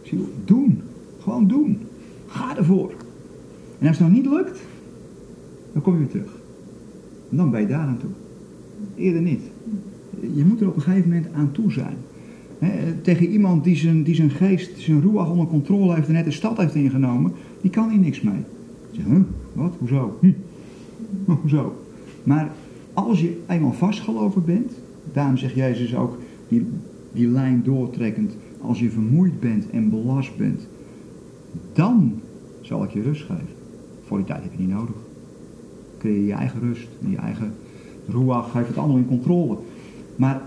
[0.03, 0.83] Ik doen.
[1.20, 1.79] Gewoon doen.
[2.27, 2.92] Ga ervoor.
[3.79, 4.61] En als het nou niet lukt,
[5.73, 6.37] dan kom je weer terug.
[7.31, 8.11] En dan ben je daar aan toe.
[8.97, 9.43] Eerder niet.
[10.35, 11.97] Je moet er op een gegeven moment aan toe zijn.
[13.03, 16.31] tegen iemand die zijn, die zijn geest, zijn roeag onder controle heeft en net de
[16.31, 18.45] stad heeft ingenomen, die kan hier niks mee.
[18.91, 19.21] Zeg, huh?
[19.53, 19.75] wat?
[19.79, 20.19] Hoezo?
[20.21, 20.33] Hm.
[21.41, 21.85] Hoezo?
[22.23, 22.51] Maar
[22.93, 24.73] als je eenmaal vastgelopen bent,
[25.12, 26.67] daarom zegt Jezus ook die,
[27.12, 30.67] die lijn doortrekkend, als je vermoeid bent en belast bent,
[31.73, 32.21] dan
[32.61, 33.58] zal ik je rust geven.
[34.09, 34.94] Voor die tijd heb je niet nodig.
[35.99, 37.53] Creëer je eigen rust, je eigen
[38.07, 39.57] roeag, geef het allemaal in controle.
[40.16, 40.40] Maar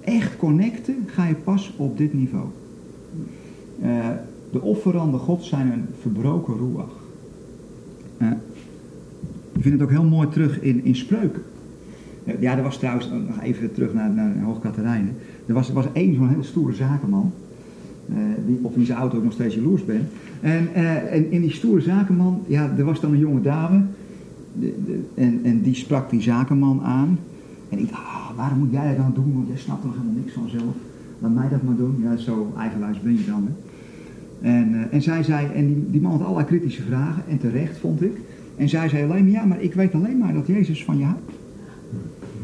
[0.00, 2.46] echt connecten ga je pas op dit niveau.
[3.82, 4.08] Uh,
[4.52, 6.90] de offeranden God zijn een verbroken roeag.
[8.18, 8.30] Uh,
[9.52, 11.42] ik vind het ook heel mooi terug in, in spreuken.
[12.40, 14.64] Ja, er was trouwens, nog even terug naar, naar Hoog.
[14.64, 17.32] Er was, was één zo'n hele stoere zakenman.
[18.08, 20.08] Uh, die, op zijn auto ook nog steeds jaloers ben.
[20.40, 23.80] En, uh, en in die stoere zakenman, ja, er was dan een jonge dame.
[24.52, 27.18] De, en, en die sprak die zakenman aan.
[27.68, 29.32] En ik dacht, ah, waarom moet jij dat dan doen?
[29.34, 30.74] Want jij snapt nog helemaal niks van zelf.
[31.18, 31.96] Laat mij dat maar doen.
[32.02, 33.48] Ja, zo eigenwijs ben je dan.
[33.48, 33.52] Hè.
[34.48, 37.22] En, uh, en zij zei, en die, man had allerlei kritische vragen.
[37.28, 38.16] En terecht, vond ik.
[38.56, 41.04] En zij zei alleen maar, ja, maar ik weet alleen maar dat Jezus van je
[41.04, 41.30] houdt.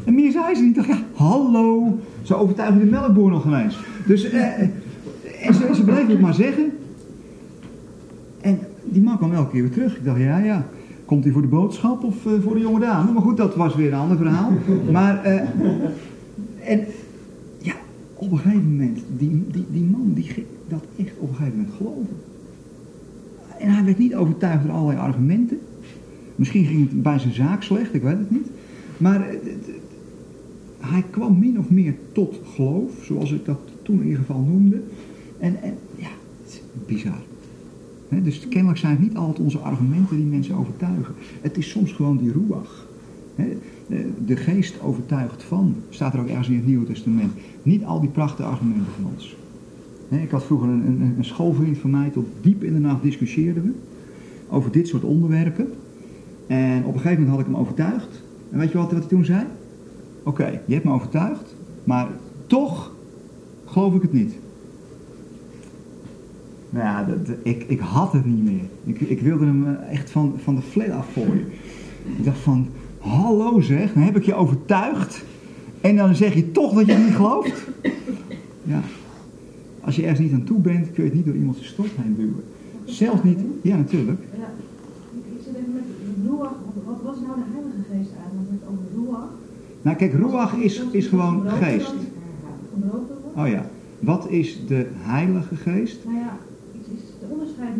[0.05, 0.77] En meer zei ze niet.
[0.77, 1.99] Ik ja, hallo.
[2.23, 3.79] Zo overtuigen de melkboer nog ineens.
[4.07, 4.44] Dus, uh,
[5.42, 6.72] en ze, ze bleef het maar zeggen.
[8.40, 9.96] En die man kwam elke keer weer terug.
[9.96, 10.66] Ik dacht, ja, ja.
[11.05, 13.12] Komt hij voor de boodschap of uh, voor de jonge dame?
[13.12, 14.53] Maar goed, dat was weer een ander verhaal.
[14.90, 15.40] Maar, uh,
[16.68, 16.85] en
[17.59, 17.74] ja,
[18.14, 21.59] op een gegeven moment, die, die, die man die ging dat echt op een gegeven
[21.59, 22.16] moment geloven.
[23.59, 25.59] En hij werd niet overtuigd door allerlei argumenten.
[26.37, 28.48] Misschien ging het bij zijn zaak slecht, ik weet het niet.
[28.96, 29.37] Maar uh,
[30.79, 34.83] hij kwam min of meer tot geloof, zoals ik dat toen in ieder geval noemde.
[35.40, 36.09] En, en ja,
[36.42, 37.22] het is bizar.
[38.09, 41.14] dus kennelijk zijn het niet altijd onze argumenten die mensen overtuigen.
[41.40, 42.88] Het is soms gewoon die ruach.
[44.24, 47.33] de geest overtuigt van, staat er ook ergens in het Nieuwe Testament.
[47.62, 49.37] Niet al die prachtige argumenten van ons.
[50.09, 53.62] ik had vroeger een, een, een schoolvriend van mij, tot diep in de nacht discussieerden
[53.62, 53.72] we
[54.50, 55.68] over dit soort onderwerpen.
[56.46, 58.22] En op een gegeven moment had ik hem overtuigd.
[58.50, 59.44] En weet je wat, wat hij toen zei?
[60.22, 62.09] Oké, je hebt me overtuigd, maar
[62.46, 62.92] toch
[63.64, 64.35] geloof ik het niet.
[66.70, 68.62] Nou ja, dat, ik, ik had het niet meer.
[68.85, 71.46] Ik, ik wilde hem eh, echt van, van de flat afgooien.
[72.18, 75.24] Ik dacht van, hallo zeg, dan heb ik je overtuigd.
[75.80, 77.68] En dan zeg je toch dat je het niet gelooft.
[78.62, 78.80] Ja,
[79.80, 82.14] als je ergens niet aan toe bent, kun je het niet door iemands strot heen
[82.14, 82.44] duwen.
[82.85, 84.20] Zelfs niet, ja natuurlijk.
[84.38, 84.50] Ja,
[85.12, 85.83] ik zit even met
[86.26, 86.52] Ruach,
[86.85, 88.50] wat was nou de Heilige Geest eigenlijk?
[88.50, 89.30] Het over Ruach.
[89.83, 91.94] Nou kijk, Ruach is, is gewoon geest.
[93.37, 93.66] Oh ja,
[93.98, 95.98] wat is de Heilige Geest?
[96.04, 96.38] Nou ja,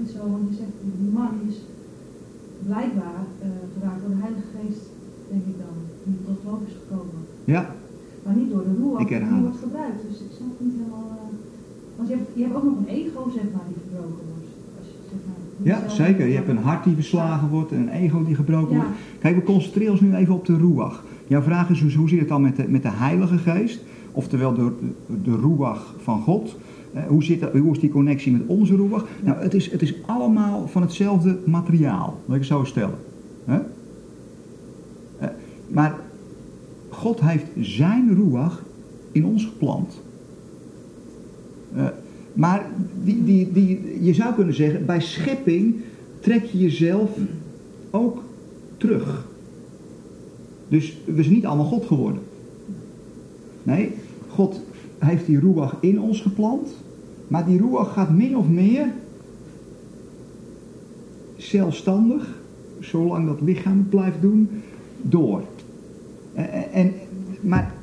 [0.01, 1.57] niet zo, want je zegt, die man is
[2.69, 4.85] blijkbaar uh, geraakt door de Heilige Geest,
[5.31, 7.21] denk ik dan, die tot geloof is gekomen.
[7.55, 7.63] Ja.
[8.25, 10.01] Maar niet door de Ruach, die wordt gebruikt.
[10.09, 11.09] Dus ik snap niet helemaal...
[11.17, 11.29] Uh,
[11.97, 14.49] want je hebt, je hebt ook nog een ego, zeg maar, die gebroken wordt.
[15.63, 16.27] Ja, zeker.
[16.27, 18.91] Je hebt een hart die verslagen wordt en een ego die gebroken wordt.
[19.19, 21.05] Kijk, we concentreren ons nu even op de ruach.
[21.27, 23.81] Jouw vraag is dus, hoe zit het dan met de, met de Heilige Geest?
[24.13, 24.73] Oftewel de,
[25.23, 26.57] de ruach van God.
[27.09, 29.07] Hoe, zit dat, hoe is die connectie met onze ruach?
[29.23, 32.21] Nou, het is, het is allemaal van hetzelfde materiaal.
[32.27, 32.99] Laat ik het zo stellen.
[35.69, 35.99] Maar
[36.89, 38.65] God heeft zijn ruach
[39.13, 40.01] in ons geplant.
[42.33, 42.67] Maar
[43.05, 45.75] die, die, die, je zou kunnen zeggen, bij schepping
[46.21, 47.11] trek je jezelf
[47.91, 48.23] ook
[48.77, 49.29] terug.
[50.69, 52.23] Dus we zijn niet allemaal God geworden.
[53.63, 53.95] Nee,
[54.29, 54.61] God
[55.09, 56.69] heeft die ruach in ons geplant.
[57.29, 58.87] Maar die ruach gaat min of meer
[61.37, 62.39] zelfstandig,
[62.81, 64.49] zolang dat lichaam het blijft doen,
[65.03, 65.43] door.
[66.33, 66.93] En, en,
[67.41, 67.75] maar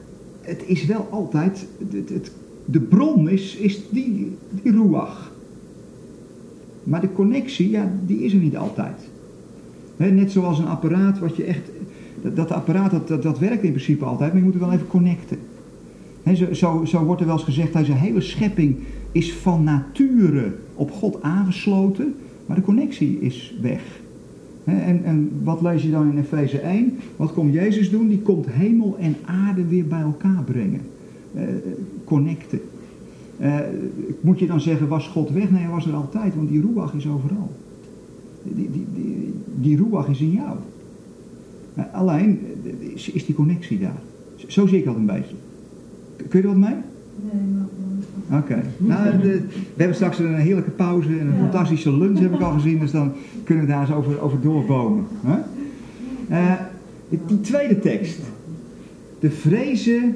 [0.41, 2.31] het is wel altijd, het, het
[2.69, 5.31] de bron is, is die, die ruach.
[6.83, 9.09] Maar de connectie, ja, die is er niet altijd.
[9.97, 11.69] net zoals een apparaat wat je echt...
[12.33, 14.87] Dat, apparaat, dat, dat, dat, werkt in principe altijd, maar je moet er wel even
[14.87, 15.37] connecten.
[16.35, 18.75] Zo, zo, wordt er wel eens gezegd, dat zijn hele schepping
[19.11, 23.81] is van nature op God aangesloten, maar de connectie is weg.
[24.63, 26.97] en, en wat lees je dan in Efeze 1?
[27.15, 28.07] Wat komt Jezus doen?
[28.07, 30.81] Die komt hemel en aarde weer bij elkaar brengen.
[31.33, 31.43] Eh,
[32.03, 32.61] connecten.
[33.41, 33.59] Uh,
[34.21, 35.51] moet je dan zeggen, was God weg?
[35.51, 37.51] Nee, hij was er altijd, want die ruach is overal.
[38.43, 40.57] Die, die, die, die is in jou.
[41.77, 42.39] Uh, alleen
[42.93, 44.01] is, is, die connectie daar.
[44.47, 45.35] Zo zie ik dat een beetje.
[46.29, 46.75] Kun je wat mee?
[47.31, 48.39] Nee, maar...
[48.39, 48.63] Oké.
[48.77, 49.41] Nou, we
[49.75, 53.11] hebben straks een heerlijke pauze en een fantastische lunch heb ik al gezien, dus dan
[53.43, 55.05] kunnen we daar eens over, over doorbomen.
[55.25, 55.33] Huh?
[56.29, 56.53] Uh,
[57.27, 58.19] die tweede tekst.
[59.19, 60.15] De vrezen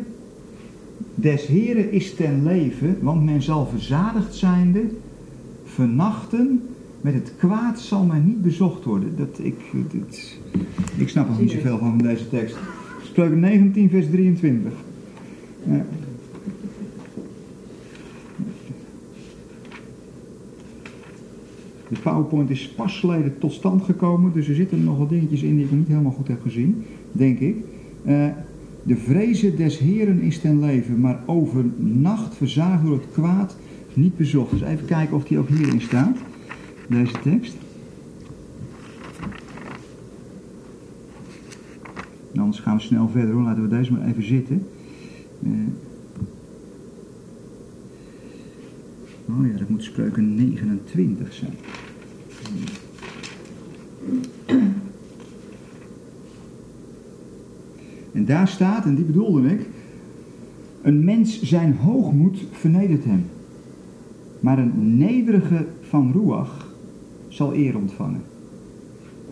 [1.15, 4.81] Des Heren is ten leven, want men zal verzadigd zijnde,
[5.63, 6.61] vernachten,
[7.01, 9.13] met het kwaad zal men niet bezocht worden.
[9.17, 9.55] Dat, ik,
[9.91, 10.37] dat,
[10.97, 12.57] ik snap er niet zoveel van, van deze tekst.
[13.03, 14.71] Spreuken 19, vers 23.
[21.87, 25.55] De PowerPoint is pas geleden tot stand gekomen, dus er zitten nog wat dingetjes in
[25.55, 27.55] die ik niet helemaal goed heb gezien, denk ik.
[28.05, 28.25] Uh,
[28.83, 33.55] de vrezen des Heren is ten leven, maar overnacht verzaagd door het kwaad
[33.93, 34.51] niet bezocht.
[34.51, 36.17] Dus even kijken of die ook hierin staat,
[36.87, 37.55] deze tekst.
[42.35, 44.65] Anders gaan we snel verder hoor, laten we deze maar even zitten.
[45.43, 45.51] Uh,
[49.29, 51.53] oh ja, dat moet spreuken 29 zijn.
[58.11, 59.69] En daar staat, en die bedoelde ik,
[60.81, 63.25] een mens zijn hoogmoed vernedert hem.
[64.39, 66.73] Maar een nederige van Ruach
[67.27, 68.21] zal eer ontvangen.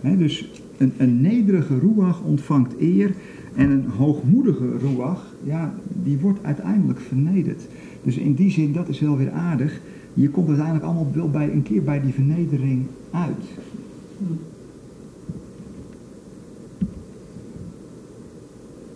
[0.01, 3.15] dus een, een nederige Ruach ontvangt eer
[3.59, 7.61] en een hoogmoedige Ruach, ja, die wordt uiteindelijk vernederd.
[8.03, 9.79] Dus in die zin, dat is wel weer aardig.
[10.13, 13.45] Je komt uiteindelijk allemaal wel bij, een keer bij die vernedering uit.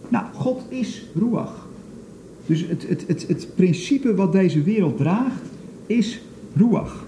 [0.09, 1.67] Nou, God is Ruach.
[2.45, 5.41] Dus het, het, het, het principe wat deze wereld draagt,
[5.85, 6.21] is
[6.55, 7.05] Ruach.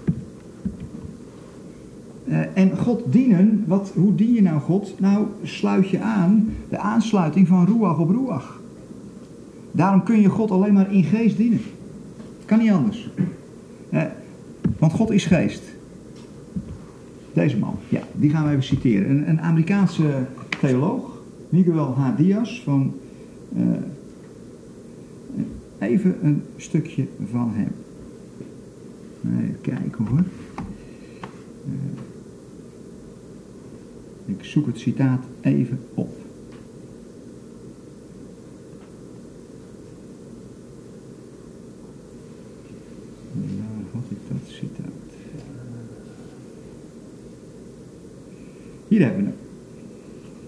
[2.36, 5.00] Uh, en God dienen, wat, hoe dien je nou God?
[5.00, 8.60] Nou, sluit je aan de aansluiting van Ruach op Ruach.
[9.70, 11.60] Daarom kun je God alleen maar in geest dienen.
[12.44, 13.10] Kan niet anders.
[13.90, 14.02] Uh,
[14.78, 15.62] want God is geest.
[17.32, 19.10] Deze man, ja, die gaan we even citeren.
[19.10, 20.26] Een, een Amerikaanse
[20.60, 22.16] theoloog, Miguel H.
[22.16, 22.94] Diaz, van
[23.56, 23.64] uh,
[25.78, 27.72] even een stukje van hem.
[29.38, 30.24] Even kijken hoor.
[34.26, 36.14] Ik zoek het citaat even op.
[43.32, 44.84] Waar had dat citaat?
[48.88, 49.38] Hier hebben we hem.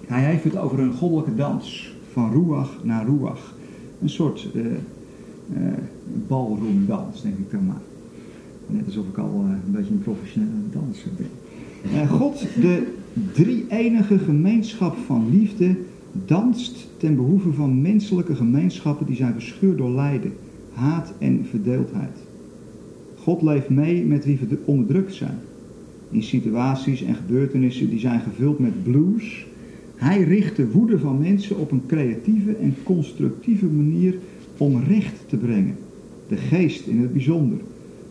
[0.06, 1.96] Hij heeft het over een goddelijke dans.
[2.12, 3.54] Van ruach naar ruach.
[4.00, 5.72] Een soort uh, uh,
[6.26, 7.80] ballroomdans, denk ik dan maar.
[8.66, 12.08] Net alsof ik al uh, een beetje een professionele danser ben.
[12.08, 12.96] God, de
[13.32, 15.76] drie-enige gemeenschap van liefde,
[16.26, 20.32] danst ten behoeve van menselijke gemeenschappen die zijn verscheurd door lijden,
[20.72, 22.18] haat en verdeeldheid.
[23.14, 25.38] God leeft mee met wie onderdrukt zijn.
[26.10, 29.46] In situaties en gebeurtenissen die zijn gevuld met blues.
[29.96, 34.14] Hij richt de woede van mensen op een creatieve en constructieve manier
[34.56, 35.76] om recht te brengen.
[36.28, 37.58] De geest in het bijzonder,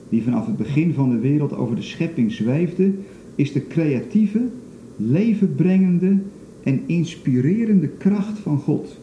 [0.10, 2.92] die vanaf het begin van de wereld over de schepping zweefde,
[3.36, 4.42] is de creatieve,
[4.98, 6.18] levenbrengende
[6.64, 8.98] en inspirerende kracht van God.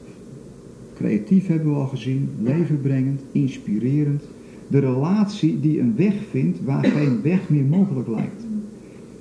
[0.95, 4.22] Creatief hebben we al gezien, levenbrengend, inspirerend.
[4.68, 8.42] De relatie die een weg vindt waar geen weg meer mogelijk lijkt.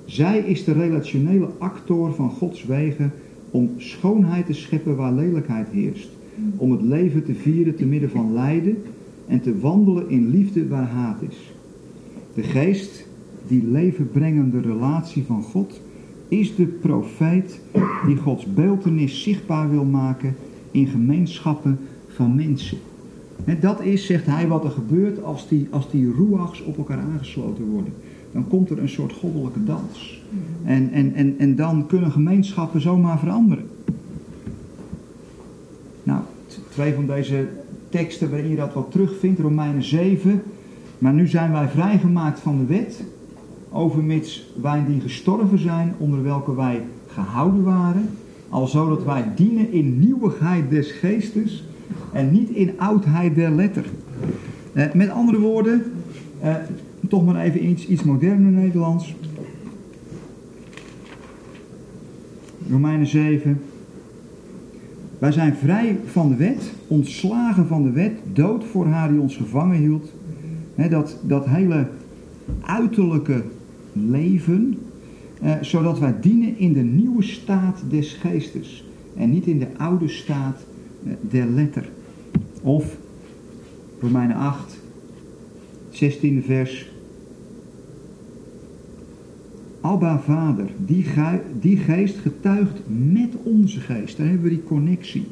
[0.04, 3.12] Zij is de relationele actor van Gods wegen
[3.50, 6.08] om schoonheid te scheppen waar lelijkheid heerst.
[6.56, 8.76] Om het leven te vieren te midden van lijden
[9.26, 11.52] en te wandelen in liefde waar haat is.
[12.34, 13.06] De geest,
[13.46, 15.80] die levenbrengende relatie van God,
[16.38, 17.60] is de profeet
[18.06, 20.36] die Gods beeltenis zichtbaar wil maken
[20.70, 21.78] in gemeenschappen
[22.08, 22.78] van mensen.
[23.44, 26.98] En dat is, zegt hij, wat er gebeurt als die, als die ruachs op elkaar
[26.98, 27.92] aangesloten worden.
[28.32, 30.22] Dan komt er een soort goddelijke dans.
[30.64, 33.66] En, en, en, en dan kunnen gemeenschappen zomaar veranderen.
[36.02, 36.20] Nou,
[36.70, 37.48] twee van deze
[37.88, 40.42] teksten waarin je dat wat terugvindt, Romeinen 7.
[40.98, 43.04] Maar nu zijn wij vrijgemaakt van de wet,
[43.74, 48.08] overmits wij die gestorven zijn, onder welke wij gehouden waren,
[48.48, 51.64] al zodat wij dienen in nieuwigheid des geestes
[52.12, 53.84] en niet in oudheid der letter.
[54.72, 55.82] Eh, met andere woorden,
[56.40, 56.54] eh,
[57.08, 59.14] toch maar even iets, iets moderner Nederlands.
[62.70, 63.60] Romeinen 7.
[65.18, 69.36] Wij zijn vrij van de wet, ontslagen van de wet, dood voor haar die ons
[69.36, 70.12] gevangen hield.
[70.90, 71.86] dat, dat hele
[72.60, 73.42] uiterlijke
[73.94, 74.78] leven,
[75.40, 78.84] eh, zodat wij dienen in de nieuwe staat des geestes
[79.16, 80.66] en niet in de oude staat
[81.04, 81.88] eh, der letter.
[82.62, 82.96] Of
[84.00, 84.78] Romeinen 8,
[85.90, 86.92] 16e vers.
[89.80, 91.04] Abba Vader, die,
[91.60, 92.80] die geest getuigt
[93.12, 94.16] met onze geest.
[94.16, 95.26] Daar hebben we die connectie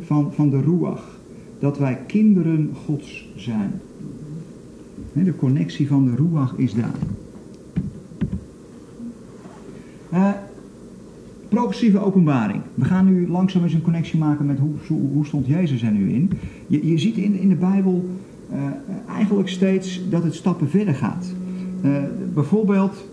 [0.00, 1.18] van, van de Ruach.
[1.58, 3.72] Dat wij kinderen Gods zijn.
[5.12, 6.98] De connectie van de Ruach is daar.
[10.12, 10.30] Uh,
[11.48, 12.62] progressieve openbaring.
[12.74, 16.12] We gaan nu langzaam eens een connectie maken met hoe, hoe stond Jezus er nu
[16.12, 16.30] in.
[16.66, 18.08] Je, je ziet in, in de Bijbel
[18.52, 18.56] uh,
[19.14, 21.32] eigenlijk steeds dat het stappen verder gaat.
[21.82, 21.96] Uh,
[22.34, 23.04] bijvoorbeeld,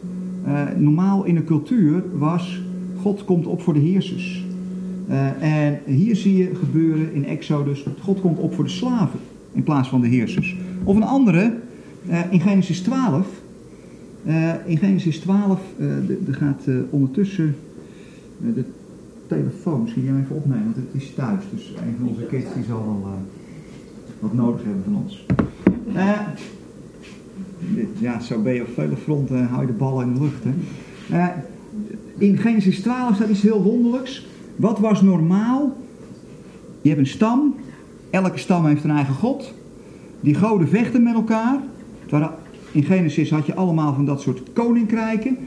[0.78, 2.62] normaal in de cultuur was
[3.02, 4.46] God komt op voor de heersers.
[5.40, 9.20] en hier zie je gebeuren in Exodus, God komt op voor de slaven
[9.52, 10.56] in plaats van de heersers.
[10.84, 11.54] Of een andere,
[12.30, 13.45] in Genesis 12, uh,
[14.66, 15.88] in Genesis 12, uh,
[16.28, 17.56] er gaat uh, ondertussen
[18.38, 18.64] de
[19.28, 21.44] telefoon, misschien jij even opnemen, want het is thuis.
[21.52, 23.20] Dus een van onze kids die zal wel
[24.20, 25.26] wat nodig hebben van ons.
[28.00, 30.44] Ja, zo ben je op vele fronten, hou je de ballen in de lucht.
[31.10, 31.32] Hè.
[32.18, 34.28] in Genesis 12 staat iets heel wonderlijks.
[34.56, 35.78] Wat was normaal?
[36.82, 37.56] Je hebt een stam,
[38.10, 39.54] elke stam heeft een eigen god.
[40.20, 41.60] Die goden vechten met elkaar.
[42.02, 42.32] Het waren
[42.76, 45.38] in Genesis had je allemaal van dat soort koninkrijken.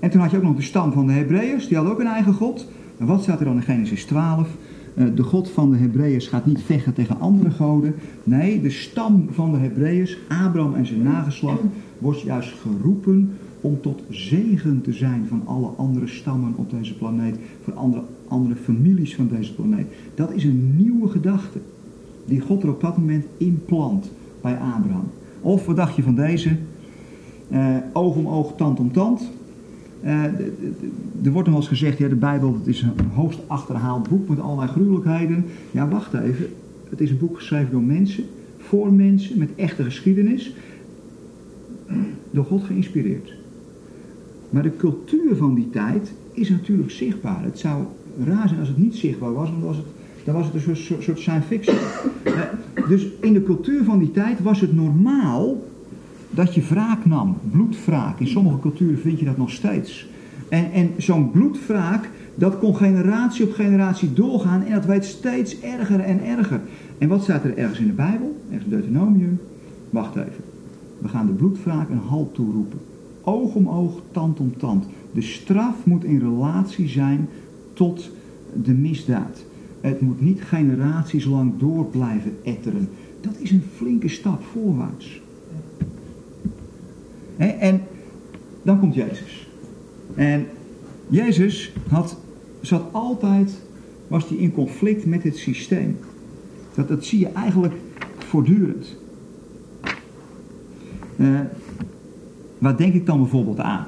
[0.00, 2.06] En toen had je ook nog de stam van de Hebreeërs, die hadden ook een
[2.06, 2.66] eigen God.
[2.98, 4.48] En wat staat er dan in Genesis 12?
[4.94, 7.94] Uh, eh, de God van de Hebreeërs gaat niet vechten tegen andere goden.
[8.24, 11.62] Nee, de stam van de Hebreeërs, Abraham en zijn nageslacht,
[11.98, 17.36] wordt juist geroepen om tot zegen te zijn van alle andere stammen op deze planeet.
[17.64, 19.86] Voor andere, andere families van deze planeet.
[20.14, 21.58] Dat is een nieuwe gedachte
[22.24, 24.10] die God er op dat moment inplant
[24.40, 25.08] bij Abraham.
[25.40, 26.56] Of wat dacht je van deze?
[27.52, 29.30] Uh, oog om oog, tand om tand.
[30.04, 30.24] Uh,
[31.22, 34.28] er wordt nog wel eens gezegd, ja, de Bijbel dat is een hoogst achterhaald boek
[34.28, 35.44] met allerlei gruwelijkheden.
[35.70, 36.46] Ja, wacht even.
[36.90, 38.24] Het is een boek geschreven door mensen,
[38.58, 40.54] voor mensen, met echte geschiedenis.
[42.30, 43.32] Door God geïnspireerd.
[44.50, 47.44] Maar de cultuur van die tijd is natuurlijk zichtbaar.
[47.44, 47.84] Het zou
[48.24, 49.86] raar zijn als het niet zichtbaar was, want was het,
[50.24, 51.76] dan was het een soort, soort science fiction.
[52.22, 52.32] Eh,
[52.88, 55.68] dus in de cultuur van die tijd was het normaal
[56.30, 58.20] dat je wraak nam, bloedwraak.
[58.20, 60.08] In sommige culturen vind je dat nog steeds.
[60.48, 66.00] En, en zo'n bloedwraak, dat kon generatie op generatie doorgaan en dat werd steeds erger
[66.00, 66.60] en erger.
[66.98, 68.36] En wat staat er ergens in de Bijbel?
[68.50, 69.40] Ergens in Deuteronomium?
[69.90, 70.44] Wacht even.
[70.98, 72.78] We gaan de bloedwraak een halt toeroepen.
[73.22, 74.84] Oog om oog, tand om tand.
[75.12, 77.28] De straf moet in relatie zijn
[77.72, 78.10] tot
[78.62, 79.44] de misdaad.
[79.80, 82.88] Het moet niet generaties lang door blijven etteren.
[83.20, 85.20] Dat is een flinke stap voorwaarts.
[87.36, 87.82] En
[88.62, 89.48] dan komt Jezus.
[90.14, 90.46] En
[91.08, 92.16] Jezus had,
[92.60, 93.60] zat altijd,
[94.08, 95.98] was hij in conflict met het systeem.
[96.74, 97.74] Dat, dat zie je eigenlijk
[98.18, 98.96] voortdurend.
[101.16, 101.40] Uh,
[102.58, 103.86] waar denk ik dan bijvoorbeeld aan?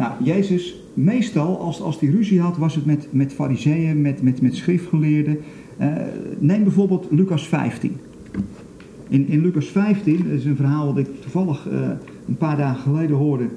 [0.00, 4.40] Nou, Jezus, meestal als, als hij ruzie had, was het met, met fariseeën, met, met,
[4.40, 5.38] met schriftgeleerden.
[5.80, 5.92] Uh,
[6.38, 7.96] neem bijvoorbeeld Lucas 15.
[9.08, 11.88] In, in Lucas 15, dat is een verhaal dat ik toevallig uh,
[12.28, 13.48] een paar dagen geleden hoorde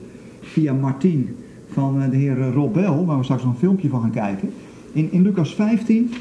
[0.41, 1.36] via Martien
[1.68, 4.50] van de heer Rob Bell, waar we straks nog een filmpje van gaan kijken.
[4.91, 6.12] In, in Lucas 15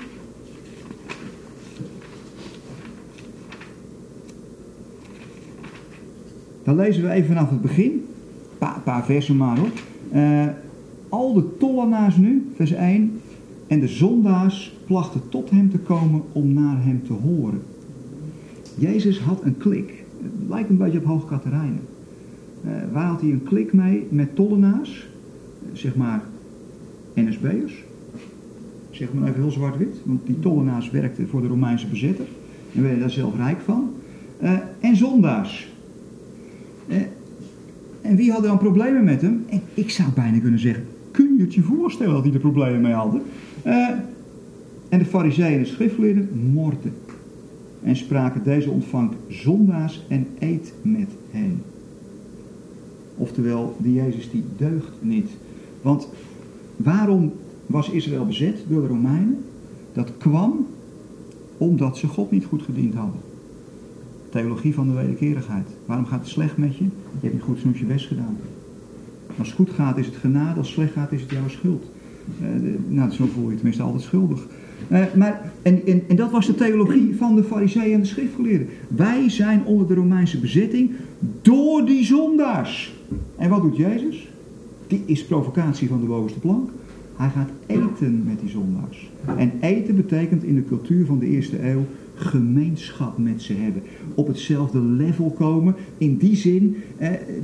[6.62, 7.91] Dan lezen we even vanaf het begin.
[7.91, 9.70] Een paar, paar, versen maar hoor.
[10.14, 10.46] Uh,
[11.08, 13.20] al de tollenaars nu, vers 1.
[13.66, 17.62] En de zondaars plachten tot hem te komen om naar hem te horen.
[18.74, 20.04] Jezus had een klik.
[20.22, 21.30] Het lijkt een beetje op Hoog.
[21.30, 25.10] Uh, waar had hij een klik mee met tollenaars?
[25.72, 26.22] zeg maar
[27.14, 27.84] NSB'ers.
[28.90, 29.96] Zeg maar even heel zwart-wit.
[30.04, 32.26] Want die tollenaars werkten voor de Romeinse bezetter.
[32.74, 33.90] En werden daar zelf rijk van.
[34.42, 35.72] Uh, en zondaars.
[36.88, 36.96] Eh,
[38.12, 39.44] en wie had dan problemen met hem?
[39.48, 42.80] En ik zou bijna kunnen zeggen, kun je het je voorstellen dat hij er problemen
[42.80, 43.22] mee hadden?
[43.62, 43.88] Eh,
[44.88, 46.92] en de fariseeën en de morden.
[47.82, 51.62] En spraken, deze ontvangt zondaars en eet met hen.
[53.16, 55.30] Oftewel, de Jezus die deugt niet.
[55.82, 56.08] Want
[56.76, 57.32] waarom
[57.66, 59.38] was Israël bezet door de Romeinen?
[59.92, 60.66] Dat kwam
[61.56, 63.20] omdat ze God niet goed gediend hadden.
[64.33, 65.66] Theologie van de wederkerigheid.
[65.87, 66.85] Waarom gaat het slecht met je?
[66.85, 68.37] Je hebt niet goed genoeg je best gedaan.
[69.39, 71.85] Als het goed gaat is het genade, als het slecht gaat is het jouw schuld.
[72.43, 72.49] Uh,
[72.89, 74.47] nou, zo voel je tenminste altijd schuldig.
[74.89, 78.68] Uh, maar, en, en, en, dat was de theologie van de fariseeën en de schriftgeleerden.
[78.89, 80.91] Wij zijn onder de Romeinse bezetting
[81.43, 82.95] door die zondaars.
[83.37, 84.28] En wat doet Jezus?
[84.87, 86.70] Die is provocatie van de bovenste plank.
[87.16, 89.11] Hij gaat eten met die zondaars.
[89.37, 93.82] En eten betekent in de cultuur van de eerste eeuw gemeenschap met ze hebben.
[94.14, 95.74] Op hetzelfde level komen.
[95.98, 96.76] In die zin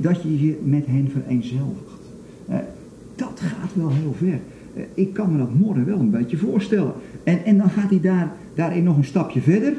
[0.01, 1.99] dat je je met hen vereenzelvigt.
[2.49, 2.57] Eh,
[3.15, 4.39] dat gaat wel heel ver.
[4.73, 6.93] Eh, ik kan me dat morgen wel een beetje voorstellen.
[7.23, 9.73] En, en dan gaat hij daar, daarin nog een stapje verder.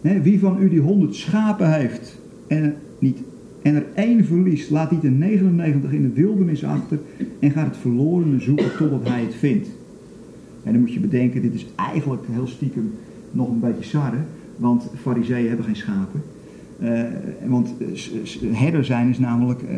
[0.00, 3.18] wie van u die honderd schapen heeft en, niet,
[3.62, 6.98] en er één verliest, laat die de 99 in de wildernis achter
[7.38, 9.68] en gaat het verlorene zoeken totdat hij het vindt.
[10.62, 12.92] En dan moet je bedenken, dit is eigenlijk heel stiekem
[13.32, 14.18] nog een beetje sarre,
[14.56, 16.22] want fariseeën hebben geen schapen.
[16.82, 17.02] Uh,
[17.46, 17.74] want
[18.52, 19.68] herder zijn is namelijk uh,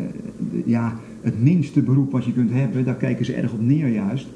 [0.65, 2.85] ja, het minste beroep wat je kunt hebben.
[2.85, 4.27] Daar kijken ze erg op neer juist.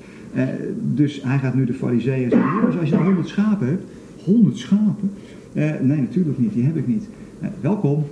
[0.93, 3.84] Dus hij gaat nu de fariseeën zeggen, dus als je nou 100 schapen hebt,
[4.24, 5.11] 100 schapen?
[5.82, 7.07] nee, natuurlijk niet, die heb ik niet.
[7.61, 8.05] welkom.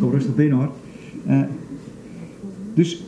[0.00, 0.72] kom rustig binnen hoor.
[2.74, 3.04] dus,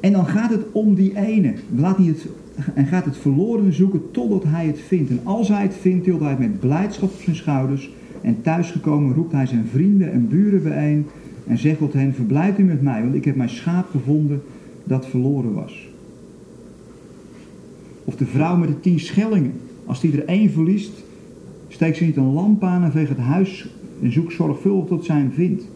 [0.00, 1.54] en dan gaat het om die ene.
[1.76, 2.26] Laat hij het
[2.74, 5.10] en gaat het verloren zoeken totdat hij het vindt.
[5.10, 7.90] En als hij het vindt, tilt hij het met blijdschap op zijn schouders.
[8.20, 11.06] En thuisgekomen roept hij zijn vrienden en buren bijeen
[11.46, 14.42] en zegt tot hen, verblijft u met mij, want ik heb mijn schaap gevonden
[14.84, 15.88] dat verloren was.
[18.04, 19.52] Of de vrouw met de tien schellingen.
[19.86, 21.04] Als die er één verliest,
[21.68, 23.68] steekt ze niet een lamp aan en veegt het huis
[24.02, 25.68] en zoekt zorgvuldig tot zij hem vindt.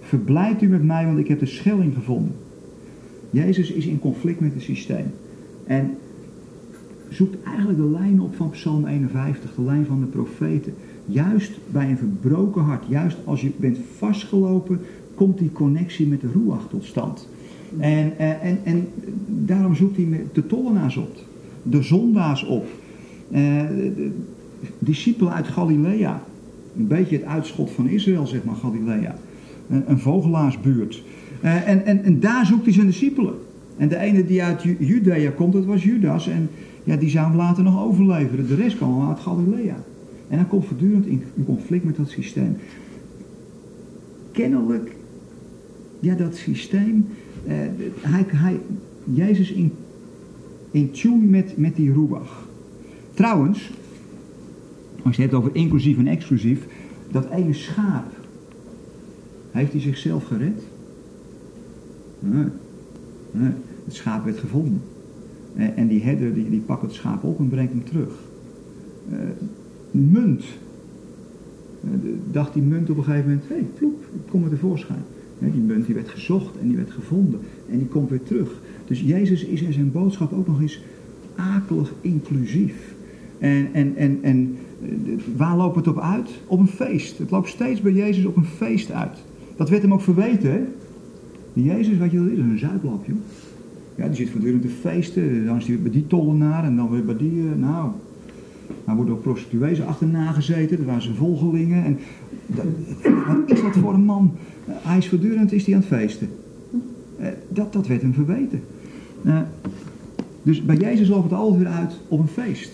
[0.00, 2.34] Verblijft u met mij, want ik heb de schelling gevonden.
[3.30, 5.06] Jezus is in conflict met het systeem.
[5.66, 5.90] En
[7.08, 10.74] zoekt eigenlijk de lijn op van Psalm 51, de lijn van de profeten.
[11.06, 14.80] Juist bij een verbroken hart, juist als je bent vastgelopen,
[15.14, 17.28] komt die connectie met de Ruach tot stand.
[17.78, 18.88] En, en, en, en
[19.26, 21.16] daarom zoekt hij de tollenaars op,
[21.62, 22.66] de zondaars op,
[23.30, 23.62] eh,
[24.78, 26.22] discipelen uit Galilea.
[26.76, 29.16] Een beetje het uitschot van Israël, zeg maar, Galilea.
[29.68, 31.02] Een, een vogelaarsbuurt.
[31.40, 33.34] Eh, en, en, en daar zoekt hij zijn discipelen.
[33.76, 36.28] En de ene die uit Judea komt, dat was Judas.
[36.28, 36.48] En
[36.84, 38.46] ja, die zou hem later nog overleveren.
[38.46, 39.84] De rest kwam uit Galilea.
[40.28, 42.56] En hij komt voortdurend in, conflict met dat systeem.
[44.32, 44.96] Kennelijk
[46.00, 47.06] ja, dat systeem,
[47.46, 47.56] eh,
[48.00, 48.60] hij, hij,
[49.04, 49.72] Jezus in,
[50.70, 52.48] in tune met, met die ruach.
[53.14, 53.70] Trouwens,
[55.02, 56.66] als je het hebt over inclusief en exclusief,
[57.10, 58.12] dat ene schaap,
[59.50, 60.62] heeft hij zichzelf gered?
[62.18, 62.46] Nee.
[63.84, 64.80] Het schaap werd gevonden.
[65.54, 68.14] En die herder die, die pakt het schaap op en brengt hem terug.
[69.12, 69.18] Uh,
[69.90, 70.44] munt.
[71.84, 71.90] Uh,
[72.30, 75.02] dacht die munt op een gegeven moment, hey, ploep, ik kom er tevoorschijn.
[75.38, 77.40] Die munt die werd gezocht en die werd gevonden.
[77.70, 78.60] En die komt weer terug.
[78.84, 80.82] Dus Jezus is in zijn boodschap ook nog eens
[81.36, 82.94] akelig inclusief.
[83.38, 84.56] En, en, en, en
[85.36, 86.30] waar loopt het op uit?
[86.46, 87.18] Op een feest.
[87.18, 89.18] Het loopt steeds bij Jezus op een feest uit.
[89.56, 90.68] Dat werd hem ook verweten?
[91.62, 93.16] Jezus, wat je dat is, een zuiplap, joh.
[93.94, 95.46] Ja, die zit voortdurend te feesten.
[95.46, 97.32] Dan is hij bij die tollenaar en dan weer bij die.
[97.32, 97.90] Uh, nou,
[98.84, 100.76] hij wordt ook prostituees achterna gezeten.
[100.76, 101.84] Dat waren zijn volgelingen.
[101.84, 101.98] En
[103.26, 104.32] wat is dat voor een man?
[104.66, 106.28] Hij is voortdurend is hij aan het feesten.
[107.20, 108.60] Uh, dat, dat werd hem verweten.
[110.42, 112.70] dus bij Jezus loopt het altijd weer uit op een feest.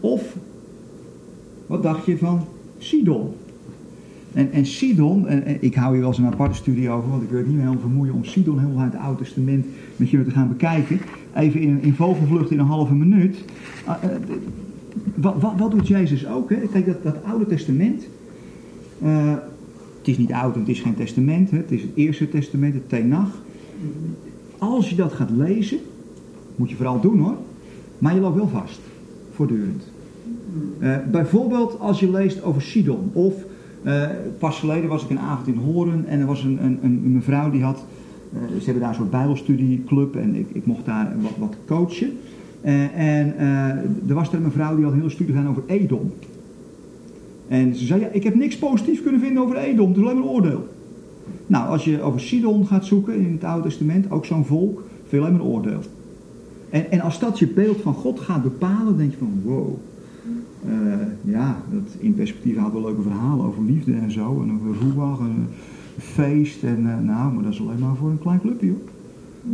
[0.00, 0.36] of,
[1.66, 2.44] wat dacht je van
[2.80, 3.34] Sidon?
[4.32, 7.28] En, en Sidon, en, ik hou hier wel eens een aparte studie over, want ik
[7.28, 9.66] wil het niet meer helemaal vermoeien om Sidon helemaal uit het Oude Testament
[9.96, 11.00] met je te gaan bekijken.
[11.34, 13.44] Even in, in vogelvlucht in een halve minuut.
[13.86, 14.10] Uh, uh,
[15.14, 16.50] wat, wat, wat, doet Jezus ook?
[16.50, 16.56] Hè?
[16.56, 18.06] Kijk, dat, dat Oude Testament,
[19.02, 19.34] uh,
[19.98, 21.56] het is niet oud en het is geen testament, hè?
[21.56, 23.42] het is het Eerste Testament, het Tenach.
[24.58, 25.78] Als je dat gaat lezen,
[26.56, 27.36] moet je vooral doen hoor,
[27.98, 28.80] maar je loopt wel vast,
[29.34, 29.84] voortdurend.
[31.10, 33.34] Bijvoorbeeld als je leest over Sidon of
[33.82, 37.12] uh, pas geleden was ik een avond in Horen en er was een, een, een
[37.12, 37.84] mevrouw die had,
[38.34, 42.18] uh, ze hebben daar een soort bijbelstudieclub en ik, ik mocht daar wat, wat coachen.
[42.94, 43.34] En
[44.08, 46.12] er was er een mevrouw die had een hele studie gedaan over Edom.
[47.48, 50.14] En ze zei, ja, ik heb niks positiefs kunnen vinden over Edom, het is alleen
[50.14, 50.68] maar een oordeel.
[51.46, 55.20] Nou, als je over Sidon gaat zoeken in het Oude Testament, ook zo'n volk, veel
[55.20, 55.80] alleen maar een oordeel.
[56.70, 59.76] En, en als dat je beeld van God gaat bepalen, denk je van, wow,
[60.66, 60.72] uh,
[61.24, 64.42] ja, dat in perspectief hadden we leuke verhalen over liefde en zo.
[64.42, 65.46] En over roebag en een
[65.98, 66.62] feest.
[66.62, 68.80] En, uh, nou, maar dat is alleen maar voor een klein clubje hoor.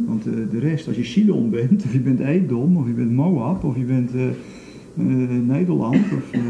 [0.06, 3.12] Want uh, de rest, als je Sidon bent, of je bent Edom, of je bent
[3.12, 4.10] Moab, of je bent
[5.46, 6.40] Nederland, of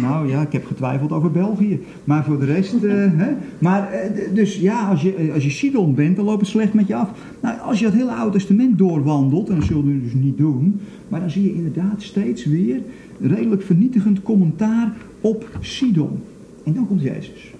[0.00, 1.80] nou ja, ik heb getwijfeld over België.
[2.04, 2.74] Maar voor de rest,
[3.22, 3.32] hè.
[3.58, 3.90] Maar
[4.34, 7.10] dus ja, als je, als je Sidon bent, dan loopt het slecht met je af.
[7.40, 10.80] Nou, als je het hele Oude Testament doorwandelt, en dat zullen we dus niet doen,
[11.08, 12.80] maar dan zie je inderdaad steeds weer
[13.22, 16.22] redelijk vernietigend commentaar op Sidon.
[16.64, 17.52] En dan komt Jezus.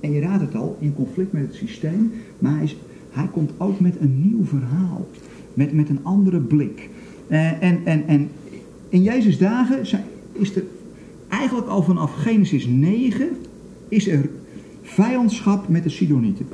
[0.00, 2.76] En je raadt het al, in conflict met het systeem, maar hij, is,
[3.10, 5.08] hij komt ook met een nieuw verhaal.
[5.54, 6.88] Met, met een andere blik.
[7.28, 8.28] Uh, en, en, en
[8.88, 10.62] in Jezus' dagen zijn, is er
[11.28, 13.28] eigenlijk al vanaf Genesis 9
[13.88, 14.30] is er
[14.82, 16.46] vijandschap met de Sidonieten.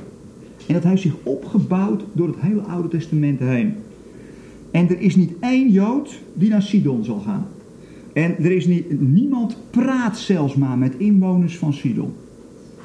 [0.67, 3.73] En dat heeft zich opgebouwd door het hele Oude Testament heen.
[4.71, 7.47] En er is niet één Jood die naar Sidon zal gaan.
[8.19, 12.13] En er is niet, niemand praat zelfs maar met inwoners van Sidon.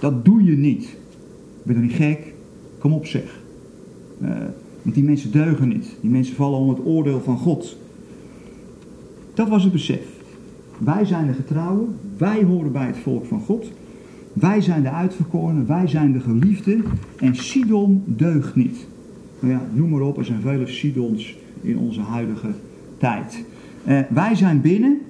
[0.00, 0.96] Dat doe je niet.
[1.62, 2.34] Ben je niet gek?
[2.78, 3.40] Kom op zeg.
[4.22, 4.28] Uh,
[4.82, 5.96] want die mensen deugen niet.
[6.00, 7.76] Die mensen vallen onder het oordeel van God.
[9.34, 10.06] Dat was het besef.
[10.78, 11.96] Wij zijn de getrouwen.
[12.16, 13.70] Wij horen bij het volk van God.
[14.32, 15.66] Wij zijn de uitverkorenen.
[15.66, 16.84] Wij zijn de geliefden.
[17.16, 18.86] En Sidon deugt niet.
[19.40, 20.18] Nou ja, noem maar op.
[20.18, 22.50] Er zijn vele Sidons in onze huidige
[22.98, 23.44] tijd.
[23.88, 25.00] Uh, wij zijn binnen.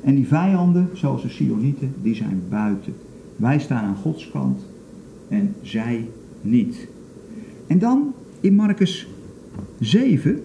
[0.00, 2.94] En die vijanden, zoals de Sionieten, die zijn buiten.
[3.36, 4.60] Wij staan aan Gods kant
[5.28, 6.08] en zij
[6.40, 6.88] niet.
[7.66, 9.06] En dan in Marcus
[9.78, 10.42] 7,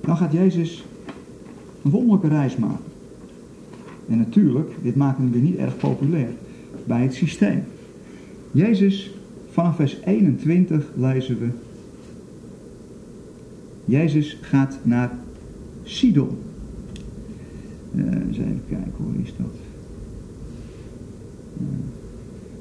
[0.00, 0.84] dan gaat Jezus
[1.84, 2.84] een wonderlijke reis maken.
[4.08, 6.30] En natuurlijk, dit maakt hem weer niet erg populair
[6.84, 7.64] bij het systeem.
[8.50, 9.14] Jezus,
[9.50, 11.48] vanaf vers 21 lezen we.
[13.84, 15.18] Jezus gaat naar
[15.82, 16.36] Sidon.
[17.96, 19.46] Eens even kijken, hoe is dat?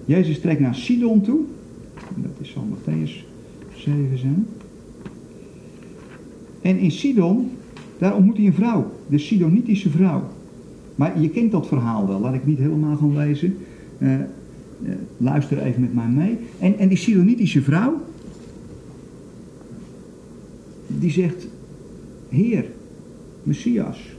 [0.05, 1.39] Jezus trekt naar Sidon toe.
[2.15, 3.26] Dat is zal Matthäus
[3.76, 4.47] 7 zijn.
[6.61, 7.51] En in Sidon,
[7.97, 8.91] daar ontmoet hij een vrouw.
[9.07, 10.24] De Sidonitische vrouw.
[10.95, 12.19] Maar je kent dat verhaal wel.
[12.19, 13.57] Laat ik niet helemaal gaan lezen.
[13.97, 14.15] Uh,
[15.17, 16.38] luister even met mij mee.
[16.59, 18.01] En, en die Sidonitische vrouw.
[20.88, 21.47] Die zegt.
[22.30, 22.65] Heer,
[23.43, 24.15] Messias.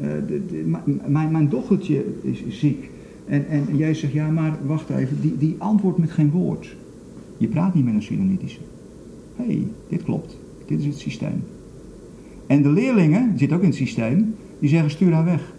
[0.00, 0.76] Uh, de,
[1.06, 2.90] mijn, mijn dochtertje is, ziek.
[3.24, 6.76] En, en jij zegt, ja maar wacht even, die, die antwoordt met geen woord.
[7.36, 8.60] Je praat niet met een Sinonitische.
[9.36, 10.38] Hé, hey, dit klopt.
[10.66, 11.42] Dit is het systeem.
[12.46, 15.54] En de leerlingen, zitten ook in het systeem, die zeggen stuur haar weg.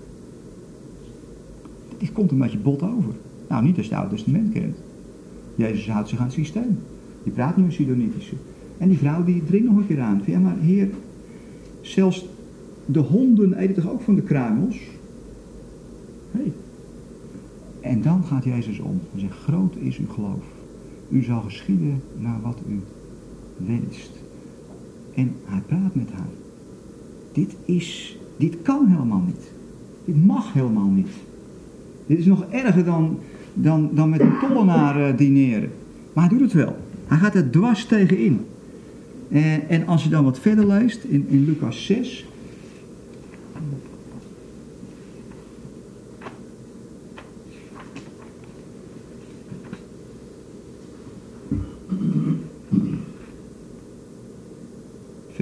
[1.97, 3.13] dit komt een beetje bot over.
[3.49, 4.77] Nou, niet als je het Oude Testament kent.
[5.55, 6.79] Jezus houdt zich aan het systeem.
[7.23, 8.35] Die praat nu een Sidonitische.
[8.77, 10.21] En die vrouw die dringt nog een keer aan.
[10.25, 10.89] Ja, maar heer,
[11.81, 12.25] zelfs
[12.87, 14.79] de honden eten toch ook van de kruimels?
[16.31, 16.51] Hey.
[17.79, 20.43] En dan gaat Jezus om en zegt, groot is uw geloof.
[21.09, 22.79] U zal geschieden naar wat u
[23.57, 24.11] wenst.
[25.13, 26.29] En hij praat met haar.
[27.31, 29.51] Dit is, dit kan helemaal niet.
[30.05, 31.09] Dit mag helemaal niet.
[32.05, 33.19] Dit is nog erger dan,
[33.53, 35.69] dan, dan met een tollenaar uh, dineren.
[36.13, 36.75] Maar hij doet het wel.
[37.07, 38.39] Hij gaat er dwars tegenin.
[39.29, 42.26] En, en als je dan wat verder leest in, in Lucas 6.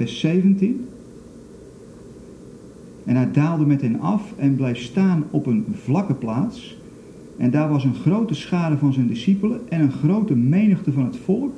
[0.06, 0.86] Vers 17.
[3.04, 6.76] En hij daalde met hen af en bleef staan op een vlakke plaats.
[7.36, 11.16] En daar was een grote schade van zijn discipelen en een grote menigte van het
[11.16, 11.54] volk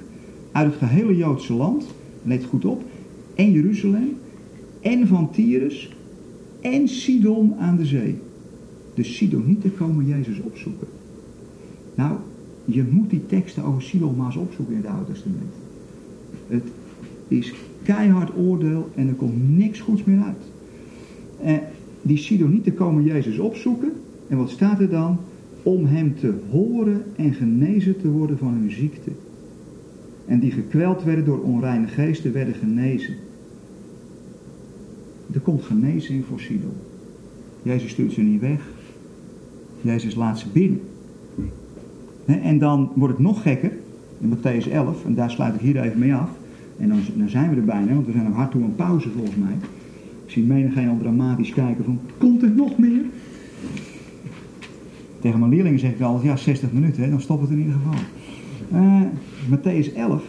[0.52, 1.84] uit het gehele Joodse land
[2.22, 2.82] let goed op,
[3.34, 4.16] en Jeruzalem,
[4.80, 5.96] en van Tyrus,
[6.60, 8.18] en Sidon aan de zee.
[8.94, 10.88] De Sidonieten komen Jezus opzoeken.
[11.94, 12.16] Nou,
[12.64, 15.52] je moet die teksten over Sidon maar opzoeken in het Oude Testament.
[16.46, 16.64] Het
[17.28, 17.52] is
[17.94, 20.44] keihard oordeel en er komt niks goeds meer uit.
[21.40, 21.60] En
[22.02, 23.92] die Sidonieten komen Jezus opzoeken.
[24.28, 25.18] En wat staat er dan?
[25.62, 29.10] Om hem te horen en genezen te worden van hun ziekte
[30.28, 33.14] en die gekweld werden door onreine geesten werden genezen.
[35.32, 36.72] Er komt genezing voor Sidon.
[37.62, 38.60] Jezus stuurt ze niet weg.
[39.80, 40.80] Jezus laat ze binnen.
[42.24, 43.72] En dan wordt het nog gekker.
[44.20, 46.30] In Matthäus 11, en daar sluit ik hier even mee af.
[46.78, 49.36] En dan, zijn we er bijna, want we zijn nog hard toe een pauze volgens
[49.36, 49.54] mij.
[50.24, 53.04] Ik zie menigeen al dramatisch kijken van, komt er nog meer?
[55.20, 57.74] Tegen mijn leerlingen zeg ik altijd, ja 60 minuten, hè, dan stopt het in ieder
[57.74, 58.00] geval.
[58.72, 59.02] Uh,
[59.50, 60.22] Matthäus 11.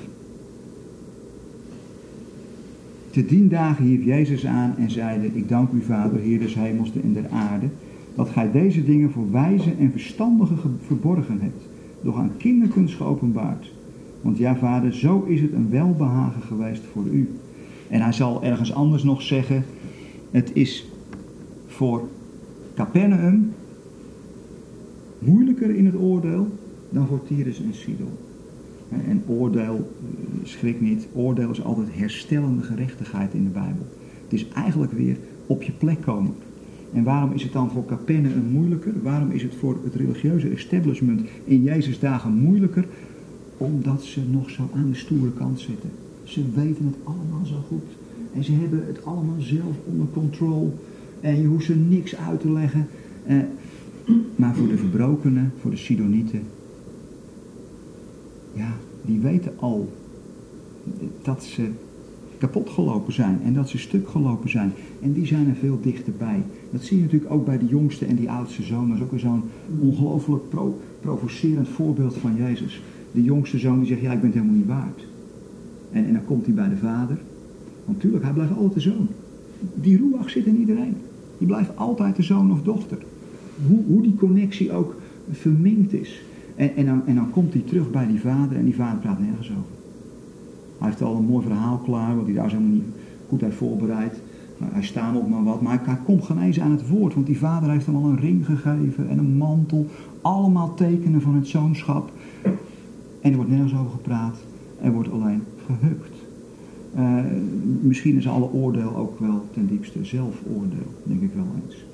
[3.09, 6.91] Te dien dagen hief Jezus aan en zeide, ik dank u Vader, Heer des hemels
[7.03, 7.65] en der aarde,
[8.15, 11.67] dat gij deze dingen voor wijze en verstandigen verborgen hebt,
[12.01, 13.71] doch aan kinderkunst geopenbaard.
[14.21, 17.29] Want ja, vader, zo is het een welbehagen geweest voor u.
[17.87, 19.63] En hij zal ergens anders nog zeggen,
[20.31, 20.87] het is
[21.67, 22.07] voor
[22.75, 23.53] Capernaum
[25.19, 26.47] moeilijker in het oordeel
[26.89, 28.11] dan voor Tyrus en Sidon.
[28.89, 33.87] En oordeel, eh, schrik niet, oordeel is altijd herstellende gerechtigheid in de Bijbel.
[34.23, 36.33] Het is eigenlijk weer op je plek komen.
[36.93, 38.93] En waarom is het dan voor Capernaum moeilijker?
[39.03, 42.85] Waarom is het voor het religieuze establishment in Jezus dagen moeilijker?
[43.59, 45.89] Omdat ze nog zo aan de stoere kant zitten.
[46.23, 47.83] Ze weten het allemaal zo goed.
[48.33, 50.69] En ze hebben het allemaal zelf onder controle.
[51.19, 52.87] En je hoeft ze niks uit te leggen.
[53.25, 53.37] Eh,
[54.35, 56.41] maar voor de verbrokenen, voor de Sidonieten,
[58.53, 59.89] ja, die weten al
[61.21, 61.69] dat ze
[62.37, 64.73] kapot gelopen zijn en dat ze stuk gelopen zijn.
[65.01, 66.43] En die zijn er veel dichterbij.
[66.71, 68.87] Dat zie je natuurlijk ook bij de jongste en die oudste zoon.
[68.87, 69.43] Dat is ook weer zo'n
[69.79, 70.43] ongelooflijk
[71.01, 72.81] provocerend voorbeeld van Jezus.
[73.11, 75.07] De jongste zoon die zegt, ja ik ben het helemaal niet waard.
[75.91, 77.17] En, en dan komt hij bij de vader.
[77.85, 79.07] Want natuurlijk, hij blijft altijd de zoon.
[79.73, 80.95] Die roeach zit in iedereen.
[81.37, 82.97] Die blijft altijd de zoon of dochter.
[83.67, 84.95] Hoe, hoe die connectie ook
[85.31, 86.21] verminkt is.
[86.55, 89.19] En, en, dan, en dan komt hij terug bij die vader en die vader praat
[89.19, 89.77] nergens over.
[90.77, 92.83] Hij heeft al een mooi verhaal klaar, wat hij daar helemaal niet
[93.27, 94.21] goed heeft voorbereid.
[94.63, 97.37] Hij staat op maar wat, maar hij komt geen eens aan het woord, want die
[97.37, 99.87] vader heeft hem al een ring gegeven en een mantel.
[100.21, 102.11] Allemaal tekenen van het zoonschap.
[103.21, 104.37] En er wordt nergens over gepraat,
[104.81, 106.17] er wordt alleen gehukt.
[106.97, 107.23] Uh,
[107.81, 111.85] misschien is alle oordeel ook wel ten diepste zelfoordeel, denk ik wel eens.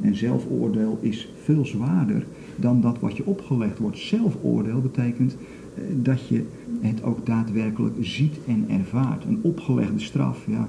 [0.00, 2.26] En zelfoordeel is veel zwaarder
[2.56, 3.98] dan dat wat je opgelegd wordt.
[3.98, 5.36] Zelfoordeel betekent
[5.74, 6.44] eh, dat je
[6.80, 9.24] het ook daadwerkelijk ziet en ervaart.
[9.24, 10.68] Een opgelegde straf, ja,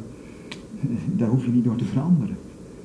[1.16, 2.36] daar hoef je niet door te veranderen.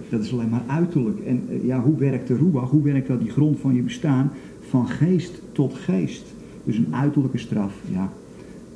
[0.08, 1.20] Dat is alleen maar uiterlijk.
[1.20, 2.70] En eh, ja, hoe werkt de ruach?
[2.70, 4.30] Hoe werkt dat die grond van je bestaan?
[4.60, 6.33] Van geest tot geest.
[6.64, 8.12] Dus een uiterlijke straf, ja.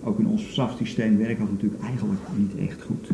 [0.05, 3.11] Ook in ons strafsysteem werkt dat natuurlijk eigenlijk niet echt goed.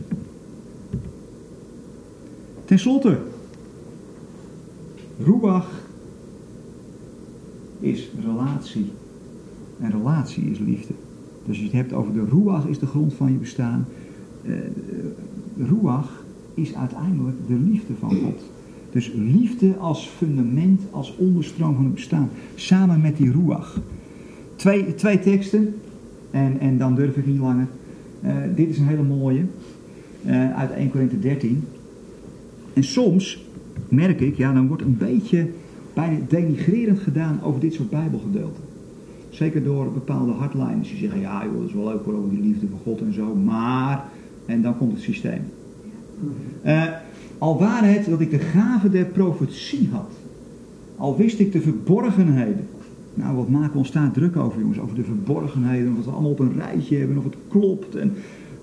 [2.65, 3.19] Ten slotte,
[5.19, 5.83] ruach
[7.79, 8.91] is relatie.
[9.81, 10.95] En relatie is liefde.
[11.45, 13.87] Dus als je het hebt over de ruach is de grond van je bestaan.
[14.43, 14.57] Uh,
[15.59, 18.43] ruach is uiteindelijk de liefde van God.
[18.93, 22.31] Dus liefde als fundament, als onderstroom van het bestaan.
[22.55, 23.81] Samen met die ruach.
[24.57, 25.75] Twee, twee teksten.
[26.31, 27.67] En, en dan durf ik niet langer.
[28.25, 29.43] Uh, dit is een hele mooie.
[30.27, 31.65] Uh, uit 1 Korinthe 13.
[32.73, 33.45] En soms
[33.89, 35.49] merk ik, ja dan wordt een beetje
[35.95, 38.63] bijna denigrerend gedaan over dit soort bijbelgedeelten.
[39.31, 42.43] Zeker door bepaalde hardliners die zeggen, ja joh, dat is wel leuk hoor, over die
[42.43, 44.05] liefde van God en zo, maar...
[44.47, 45.41] En dan komt het systeem.
[46.65, 46.85] Uh,
[47.39, 50.11] al waren het dat ik de gave der profetie had.
[50.97, 52.67] Al wist ik de verborgenheden.
[53.15, 54.81] Nou, wat maken we ons daar druk over, jongens?
[54.81, 57.95] Over de verborgenheden, of we allemaal op een rijtje hebben, of het klopt.
[57.95, 58.13] En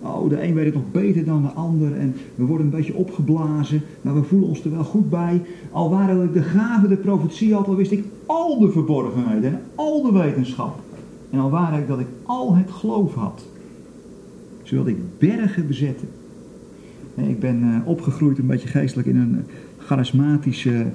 [0.01, 1.97] oh, de een weet het nog beter dan de ander.
[1.97, 5.41] En we worden een beetje opgeblazen, maar we voelen ons er wel goed bij.
[5.71, 9.61] Al waren ik de gave der profetie had, al wist ik al de verborgenheden en
[9.75, 10.79] al de wetenschap.
[11.29, 13.45] En al waren ik dat ik al het geloof had.
[14.63, 16.07] Zodat ik bergen bezetten.
[17.15, 19.43] Ik ben uh, opgegroeid een beetje geestelijk in een
[19.77, 20.85] charismatische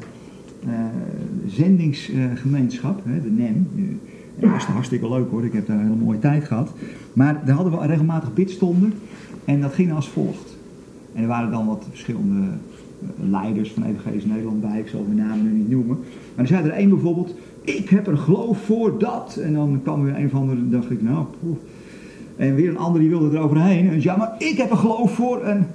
[1.46, 3.68] zendingsgemeenschap, uh, de NEM.
[4.38, 6.72] Dat was hartstikke leuk hoor, ik heb daar een hele mooie tijd gehad.
[7.12, 8.92] Maar daar hadden we regelmatig bidstonden
[9.44, 10.56] en dat ging als volgt.
[11.14, 12.46] En er waren dan wat verschillende
[13.16, 15.98] leiders van Evangelisch Nederland bij, ik zal hun namen nu niet noemen.
[16.34, 19.36] Maar er zei er één bijvoorbeeld, ik heb er geloof voor dat.
[19.36, 21.26] En dan kwam weer een van de, dacht ik, nou.
[22.36, 23.90] En weer een ander die wilde er overheen.
[23.90, 25.42] En ja, maar ik heb er geloof voor.
[25.42, 25.66] En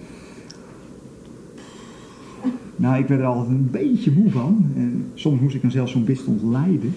[2.82, 4.66] nou, ik werd er altijd een beetje moe van.
[4.76, 6.94] En soms moest ik dan zelfs zo'n bidstond leiden.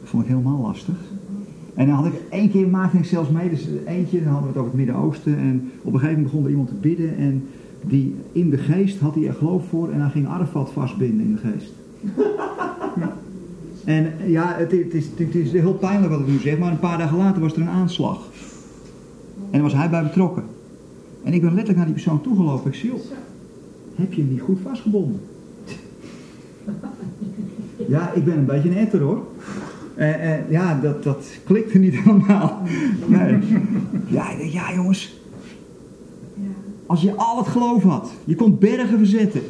[0.00, 0.94] Dat vond ik helemaal lastig.
[1.74, 4.58] En dan had ik één keer maakte ik zelfs mee, dus eentje, dan hadden we
[4.58, 5.38] het over het Midden-Oosten.
[5.38, 7.16] En op een gegeven moment begon er iemand te bidden.
[7.16, 7.44] En
[7.82, 9.90] die in de geest had hij er geloof voor.
[9.90, 11.72] En hij ging Arafat vastbinden in de geest.
[13.84, 16.78] En ja, het, het, is, het is heel pijnlijk wat ik nu zeg, maar een
[16.78, 18.28] paar dagen later was er een aanslag.
[19.36, 20.42] En daar was hij bij betrokken.
[21.24, 22.70] En ik ben letterlijk naar die persoon toegelopen.
[22.70, 22.92] Ik zie
[23.98, 25.20] heb je hem niet goed vastgebonden?
[27.88, 29.26] Ja, ik ben een beetje een etter hoor.
[29.96, 32.62] Uh, uh, ja, dat, dat klikte niet helemaal.
[33.06, 33.38] Nee.
[34.06, 35.20] Ja, ja jongens.
[36.86, 39.42] Als je al het geloof had, je kon bergen verzetten.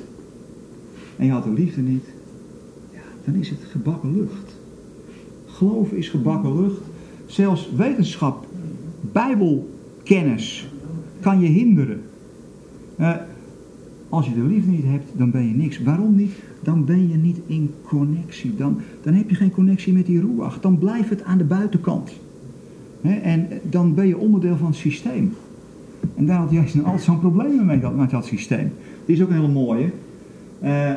[1.16, 2.05] En je had de liefde niet.
[2.92, 4.57] Ja, dan is het gebakken lucht.
[5.46, 6.80] Geloof is gebakken lucht.
[7.26, 8.46] Zelfs wetenschap,
[9.01, 10.68] bijbelkennis
[11.20, 12.03] kan je hinderen.
[13.01, 13.14] Uh,
[14.09, 15.82] als je de liefde niet hebt, dan ben je niks.
[15.82, 16.32] Waarom niet?
[16.62, 18.56] Dan ben je niet in connectie.
[18.56, 20.61] Dan, dan heb je geen connectie met die ruach.
[20.61, 22.12] Dan blijft het aan de buitenkant.
[23.02, 25.32] en dan ben je onderdeel van het systeem.
[26.14, 28.72] En daar had juist altijd zo'n probleem mee met dat systeem.
[29.04, 29.90] Die is ook een hele mooie.
[30.62, 30.90] Uh,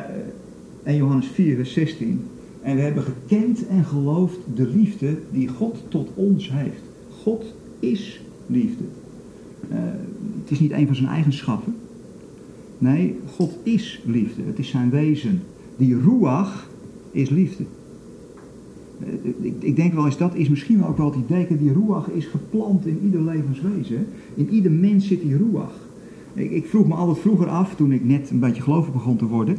[0.82, 2.20] en Johannes 4, vers 16.
[2.62, 6.82] En we hebben gekend en geloofd de liefde die God tot ons heeft.
[7.22, 8.84] God is liefde.
[9.70, 9.78] Uh,
[10.42, 11.74] het is niet een van zijn eigenschappen.
[12.82, 14.42] Nee, God is liefde.
[14.42, 15.42] Het is zijn wezen.
[15.76, 16.68] Die ruach
[17.10, 17.64] is liefde.
[19.40, 22.26] Ik, ik, denk wel eens, dat is misschien ook wel het idee, die ruach is
[22.26, 24.06] geplant in ieder levenswezen.
[24.34, 25.74] In ieder mens zit die ruach.
[26.34, 29.26] Ik, ik, vroeg me altijd vroeger af, toen ik net een beetje gelovig begon te
[29.26, 29.56] worden,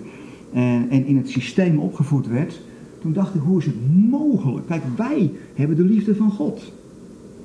[0.54, 2.62] en, en in het systeem opgevoed werd,
[3.02, 4.68] toen dacht ik, hoe is het mogelijk?
[4.68, 6.74] Kijk, wij hebben de liefde van God.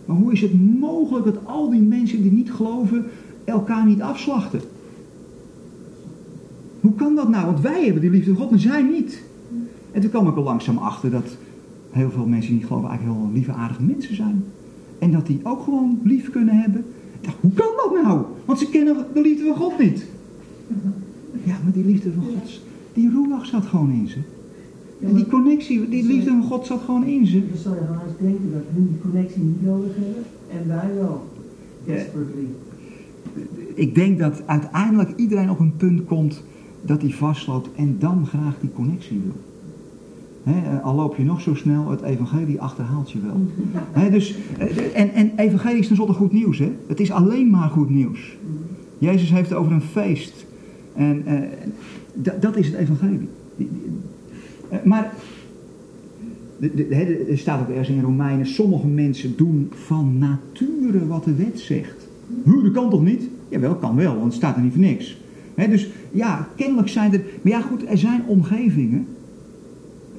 [0.04, 3.04] Maar hoe is het mogelijk dat al die mensen die niet geloven,
[3.44, 4.60] elkaar niet afslachten?
[6.80, 7.46] Hoe kan dat nou?
[7.46, 9.22] Want wij hebben die liefde van God en zij niet.
[9.92, 11.36] En toen kwam ik al langzaam achter dat
[11.90, 14.44] heel veel mensen die niet geloven eigenlijk heel lieve aardige mensen zijn.
[14.98, 16.84] En dat die ook gewoon lief kunnen hebben.
[17.20, 18.22] Dacht, hoe kan dat nou?
[18.44, 20.06] Want ze kennen de liefde van God niet.
[21.44, 22.60] Ja, maar die liefde van God,
[22.92, 24.18] die roelach zat gewoon in ze.
[25.00, 27.48] En die connectie, die liefde van God zat gewoon in ze.
[27.48, 31.26] Dan zou je haast denken dat hun die connectie niet nodig hebben en wij wel.
[31.84, 32.46] Desperately.
[33.74, 36.42] Ik denk dat uiteindelijk iedereen op een punt komt
[36.82, 39.34] dat hij vastloopt en dan graag die connectie wil.
[40.42, 44.10] He, al loop je nog zo snel, het evangelie achterhaalt je wel.
[44.10, 46.58] Dus, eh, en, en evangelie is tenslotte goed nieuws.
[46.58, 46.72] Hè?
[46.86, 48.36] Het is alleen maar goed nieuws.
[48.98, 50.46] Jezus heeft het over een feest.
[50.94, 53.28] En uh, dat is het evangelie.
[54.84, 55.12] Maar
[57.28, 62.08] er staat ook ergens in Romeinen, sommige mensen doen van nature wat de wet zegt.
[62.44, 63.28] Hoe, dat kan toch niet?
[63.48, 65.16] Jawel, kan wel, want het staat er niet voor niks.
[65.66, 67.20] Dus ja, kennelijk zijn er.
[67.42, 69.06] Maar ja, goed, er zijn omgevingen.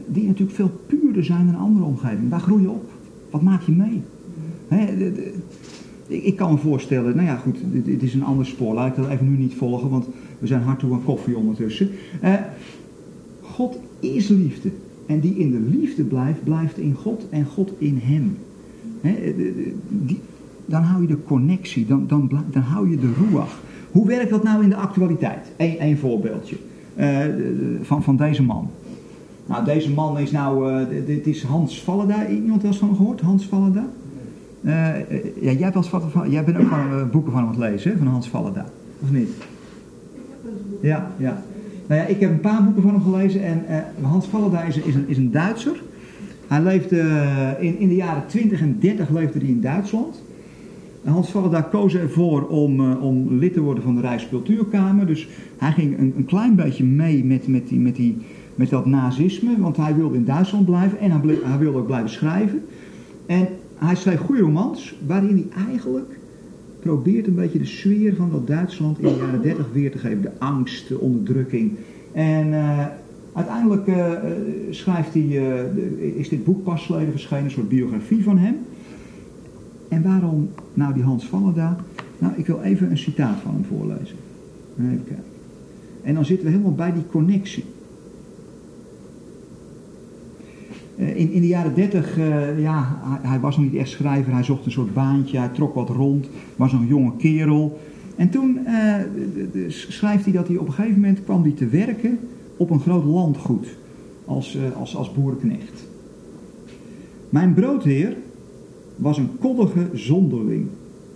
[0.07, 2.29] die natuurlijk veel puurder zijn dan andere omgevingen.
[2.29, 2.89] Waar groei je op?
[3.29, 4.01] Wat maak je mee?
[6.07, 8.73] ik, kan me voorstellen, nou ja, goed, dit, is een ander spoor.
[8.73, 10.05] Laat ik dat even nu niet volgen, want
[10.39, 11.89] we zijn hard toe aan koffie ondertussen.
[12.21, 12.33] Eh,
[13.41, 14.69] God is liefde.
[15.05, 18.37] En die in de liefde blijft, blijft in God en God in hem.
[19.87, 20.19] die,
[20.65, 23.59] dan hou je de connectie, dan, dan, dan hou je de ruach.
[23.91, 25.51] Hoe werkt dat nou in de actualiteit?
[25.57, 26.57] Eén voorbeeldje
[26.99, 27.19] uh,
[27.81, 28.69] van, van deze man.
[29.45, 32.27] Nou, deze man is nou, uh, dit is Hans Valleda.
[32.27, 33.21] Iemand wel eens van hem gehoord?
[33.21, 33.85] Hans Valleda?
[34.61, 34.73] Uh,
[35.41, 38.07] ja, jij, was van, jij bent ook van boeken van hem aan het lezen, van
[38.07, 38.65] Hans Valleda.
[38.99, 39.29] Of niet?
[40.81, 41.41] Ja, ja.
[41.87, 44.77] Nou ja, ik heb een paar boeken van hem gelezen en eh, Hans Vallendij is,
[44.77, 45.81] is, een, is een Duitser.
[46.47, 50.21] Hij leefde eh, in, in de jaren 20 en 30 leefde hij in Duitsland.
[51.03, 55.07] Hans Vallendij koos ervoor om, eh, om lid te worden van de Rijkscultuurkamer.
[55.07, 55.27] Dus
[55.57, 58.17] hij ging een, een klein beetje mee met, met, die, met, die,
[58.55, 62.09] met dat nazisme, want hij wilde in Duitsland blijven en hij, hij wilde ook blijven
[62.09, 62.61] schrijven.
[63.25, 66.17] En hij schreef goede romans waarin hij eigenlijk
[66.79, 70.21] probeert een beetje de sfeer van dat Duitsland in de jaren 30 weer te geven.
[70.21, 71.71] De angst, de onderdrukking.
[72.11, 72.85] En eh,
[73.33, 74.11] uiteindelijk eh,
[74.69, 75.21] schrijft hij,
[76.15, 78.55] is dit boek pas geleden verschenen, een soort biografie van hem.
[79.89, 81.77] En waarom nou die Hans Vallenda?
[82.19, 84.17] Nou, ik wil even een citaat van hem voorlezen.
[84.79, 85.23] Even kijken.
[86.03, 87.63] En dan zitten we helemaal bij die connectie.
[90.97, 94.33] Eh, In, in de jaren 30, eh, ja, hij, was nog niet echt schrijver.
[94.33, 97.79] Hij zocht een soort baantje, hij trok wat rond, was nog een jonge kerel.
[98.15, 98.95] En toen eh,
[99.67, 102.19] schrijft hij dat hij op een gegeven moment kwam hij te werken
[102.57, 103.67] op een groot landgoed
[104.25, 105.87] als, als, als boerenknecht.
[107.29, 108.15] Mijn broodheer
[108.99, 110.67] was een koddige zonderling.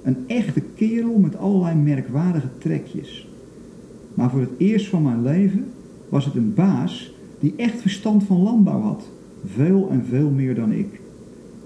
[0.04, 3.28] Een echte kerel met allerlei merkwaardige trekjes.
[4.14, 5.66] Maar voor het eerst van mijn leven
[6.10, 9.10] was het een baas die echt verstand van landbouw had.
[9.46, 11.00] Veel en veel meer dan ik.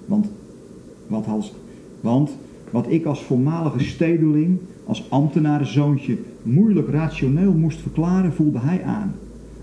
[0.05, 0.27] Want
[1.07, 1.53] wat, als,
[2.01, 2.37] want
[2.71, 9.15] wat ik als voormalige stedeling, als ambtenarenzoontje, moeilijk rationeel moest verklaren, voelde hij aan.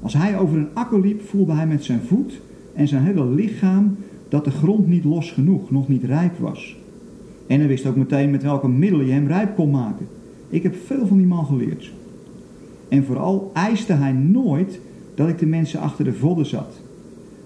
[0.03, 2.41] Als hij over een akker liep, voelde hij met zijn voet
[2.73, 3.97] en zijn hele lichaam
[4.29, 6.77] dat de grond niet los genoeg, nog niet rijp was.
[7.47, 10.07] En hij wist ook meteen met welke middelen je hem rijp kon maken.
[10.49, 11.93] Ik heb veel van die man geleerd.
[12.89, 14.81] En vooral eiste hij nooit
[15.15, 16.81] dat ik de mensen achter de vodden zat.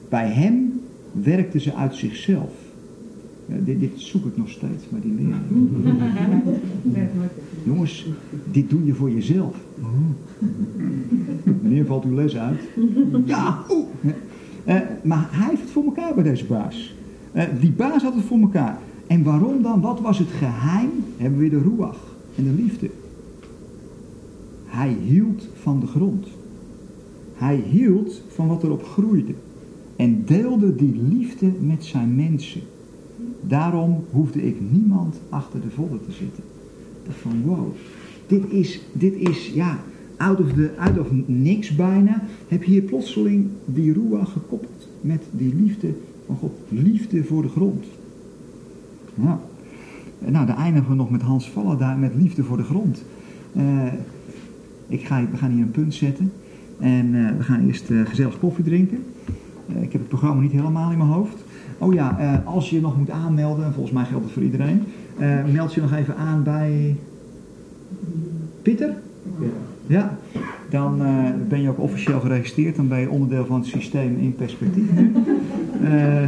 [0.08, 0.80] Bij hem
[1.12, 2.50] werkten ze uit zichzelf.
[3.46, 5.40] Ja, dit, dit zoek ik nog steeds bij die leraar.
[7.64, 8.06] Jongens,
[8.50, 9.56] dit doe je voor jezelf.
[11.62, 12.60] Wanneer valt uw les uit?
[13.24, 13.86] Ja, oeh.
[14.68, 16.94] Eh, maar hij heeft het voor elkaar bij deze baas.
[17.32, 18.78] Eh, die baas had het voor elkaar.
[19.06, 19.80] En waarom dan?
[19.80, 20.90] Wat was het geheim?
[21.16, 22.90] Hebben we de roeach en de liefde.
[24.66, 26.26] Hij hield van de grond.
[27.34, 29.34] Hij hield van wat erop groeide.
[29.96, 32.60] En deelde die liefde met zijn mensen.
[33.40, 36.44] Daarom hoefde ik niemand achter de vodden te zitten.
[37.08, 37.66] Van wow,
[38.26, 39.78] dit is, dit is ja,
[40.18, 40.46] out of,
[40.98, 42.22] of niks bijna.
[42.48, 45.94] Heb je hier plotseling die roa gekoppeld met die liefde
[46.26, 46.52] van God.
[46.68, 47.84] Liefde voor de grond.
[49.14, 49.40] Ja.
[50.18, 53.02] Nou, dan eindigen we nog met Hans Vallen daar met liefde voor de grond.
[53.52, 53.92] Eh,
[54.88, 56.32] ik ga, we gaan hier een punt zetten.
[56.78, 59.04] En eh, we gaan eerst eh, gezellig koffie drinken.
[59.66, 61.44] Ik heb het programma niet helemaal in mijn hoofd.
[61.78, 64.82] Oh ja, als je nog moet aanmelden, en volgens mij geldt het voor iedereen,
[65.52, 66.96] meld je nog even aan bij
[68.62, 68.96] Pieter.
[69.40, 69.46] Ja,
[70.70, 72.76] dan eh, ben je ook officieel geregistreerd.
[72.76, 75.12] Dan ben je onderdeel van het systeem in perspectief nu.
[75.82, 76.22] Eh,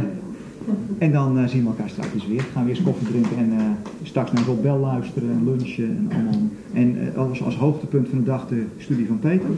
[0.97, 2.41] en dan eh, zien we elkaar straks weer.
[2.53, 3.65] Gaan we eerst koffie drinken en eh,
[4.03, 6.49] straks naar Rob Bell luisteren en lunchen en allemaal.
[6.73, 9.49] En eh, als, als hoogtepunt van de dag de studie van Peter.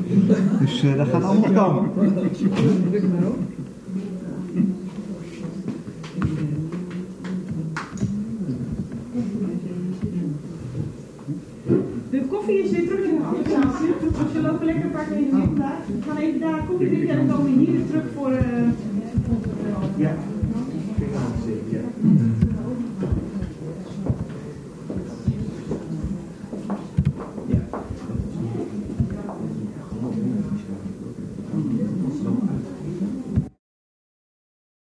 [0.60, 1.90] Dus eh, dat gaat allemaal komen.
[12.10, 13.13] De koffie is weer terug
[14.36, 14.52] in de organisatie.
[14.52, 15.80] Als je loopt lekker pak even zitten daar.
[15.88, 18.32] We gaan even daar koffie drinken en dan komen we hier terug voor...
[18.32, 20.16] eh, Ja.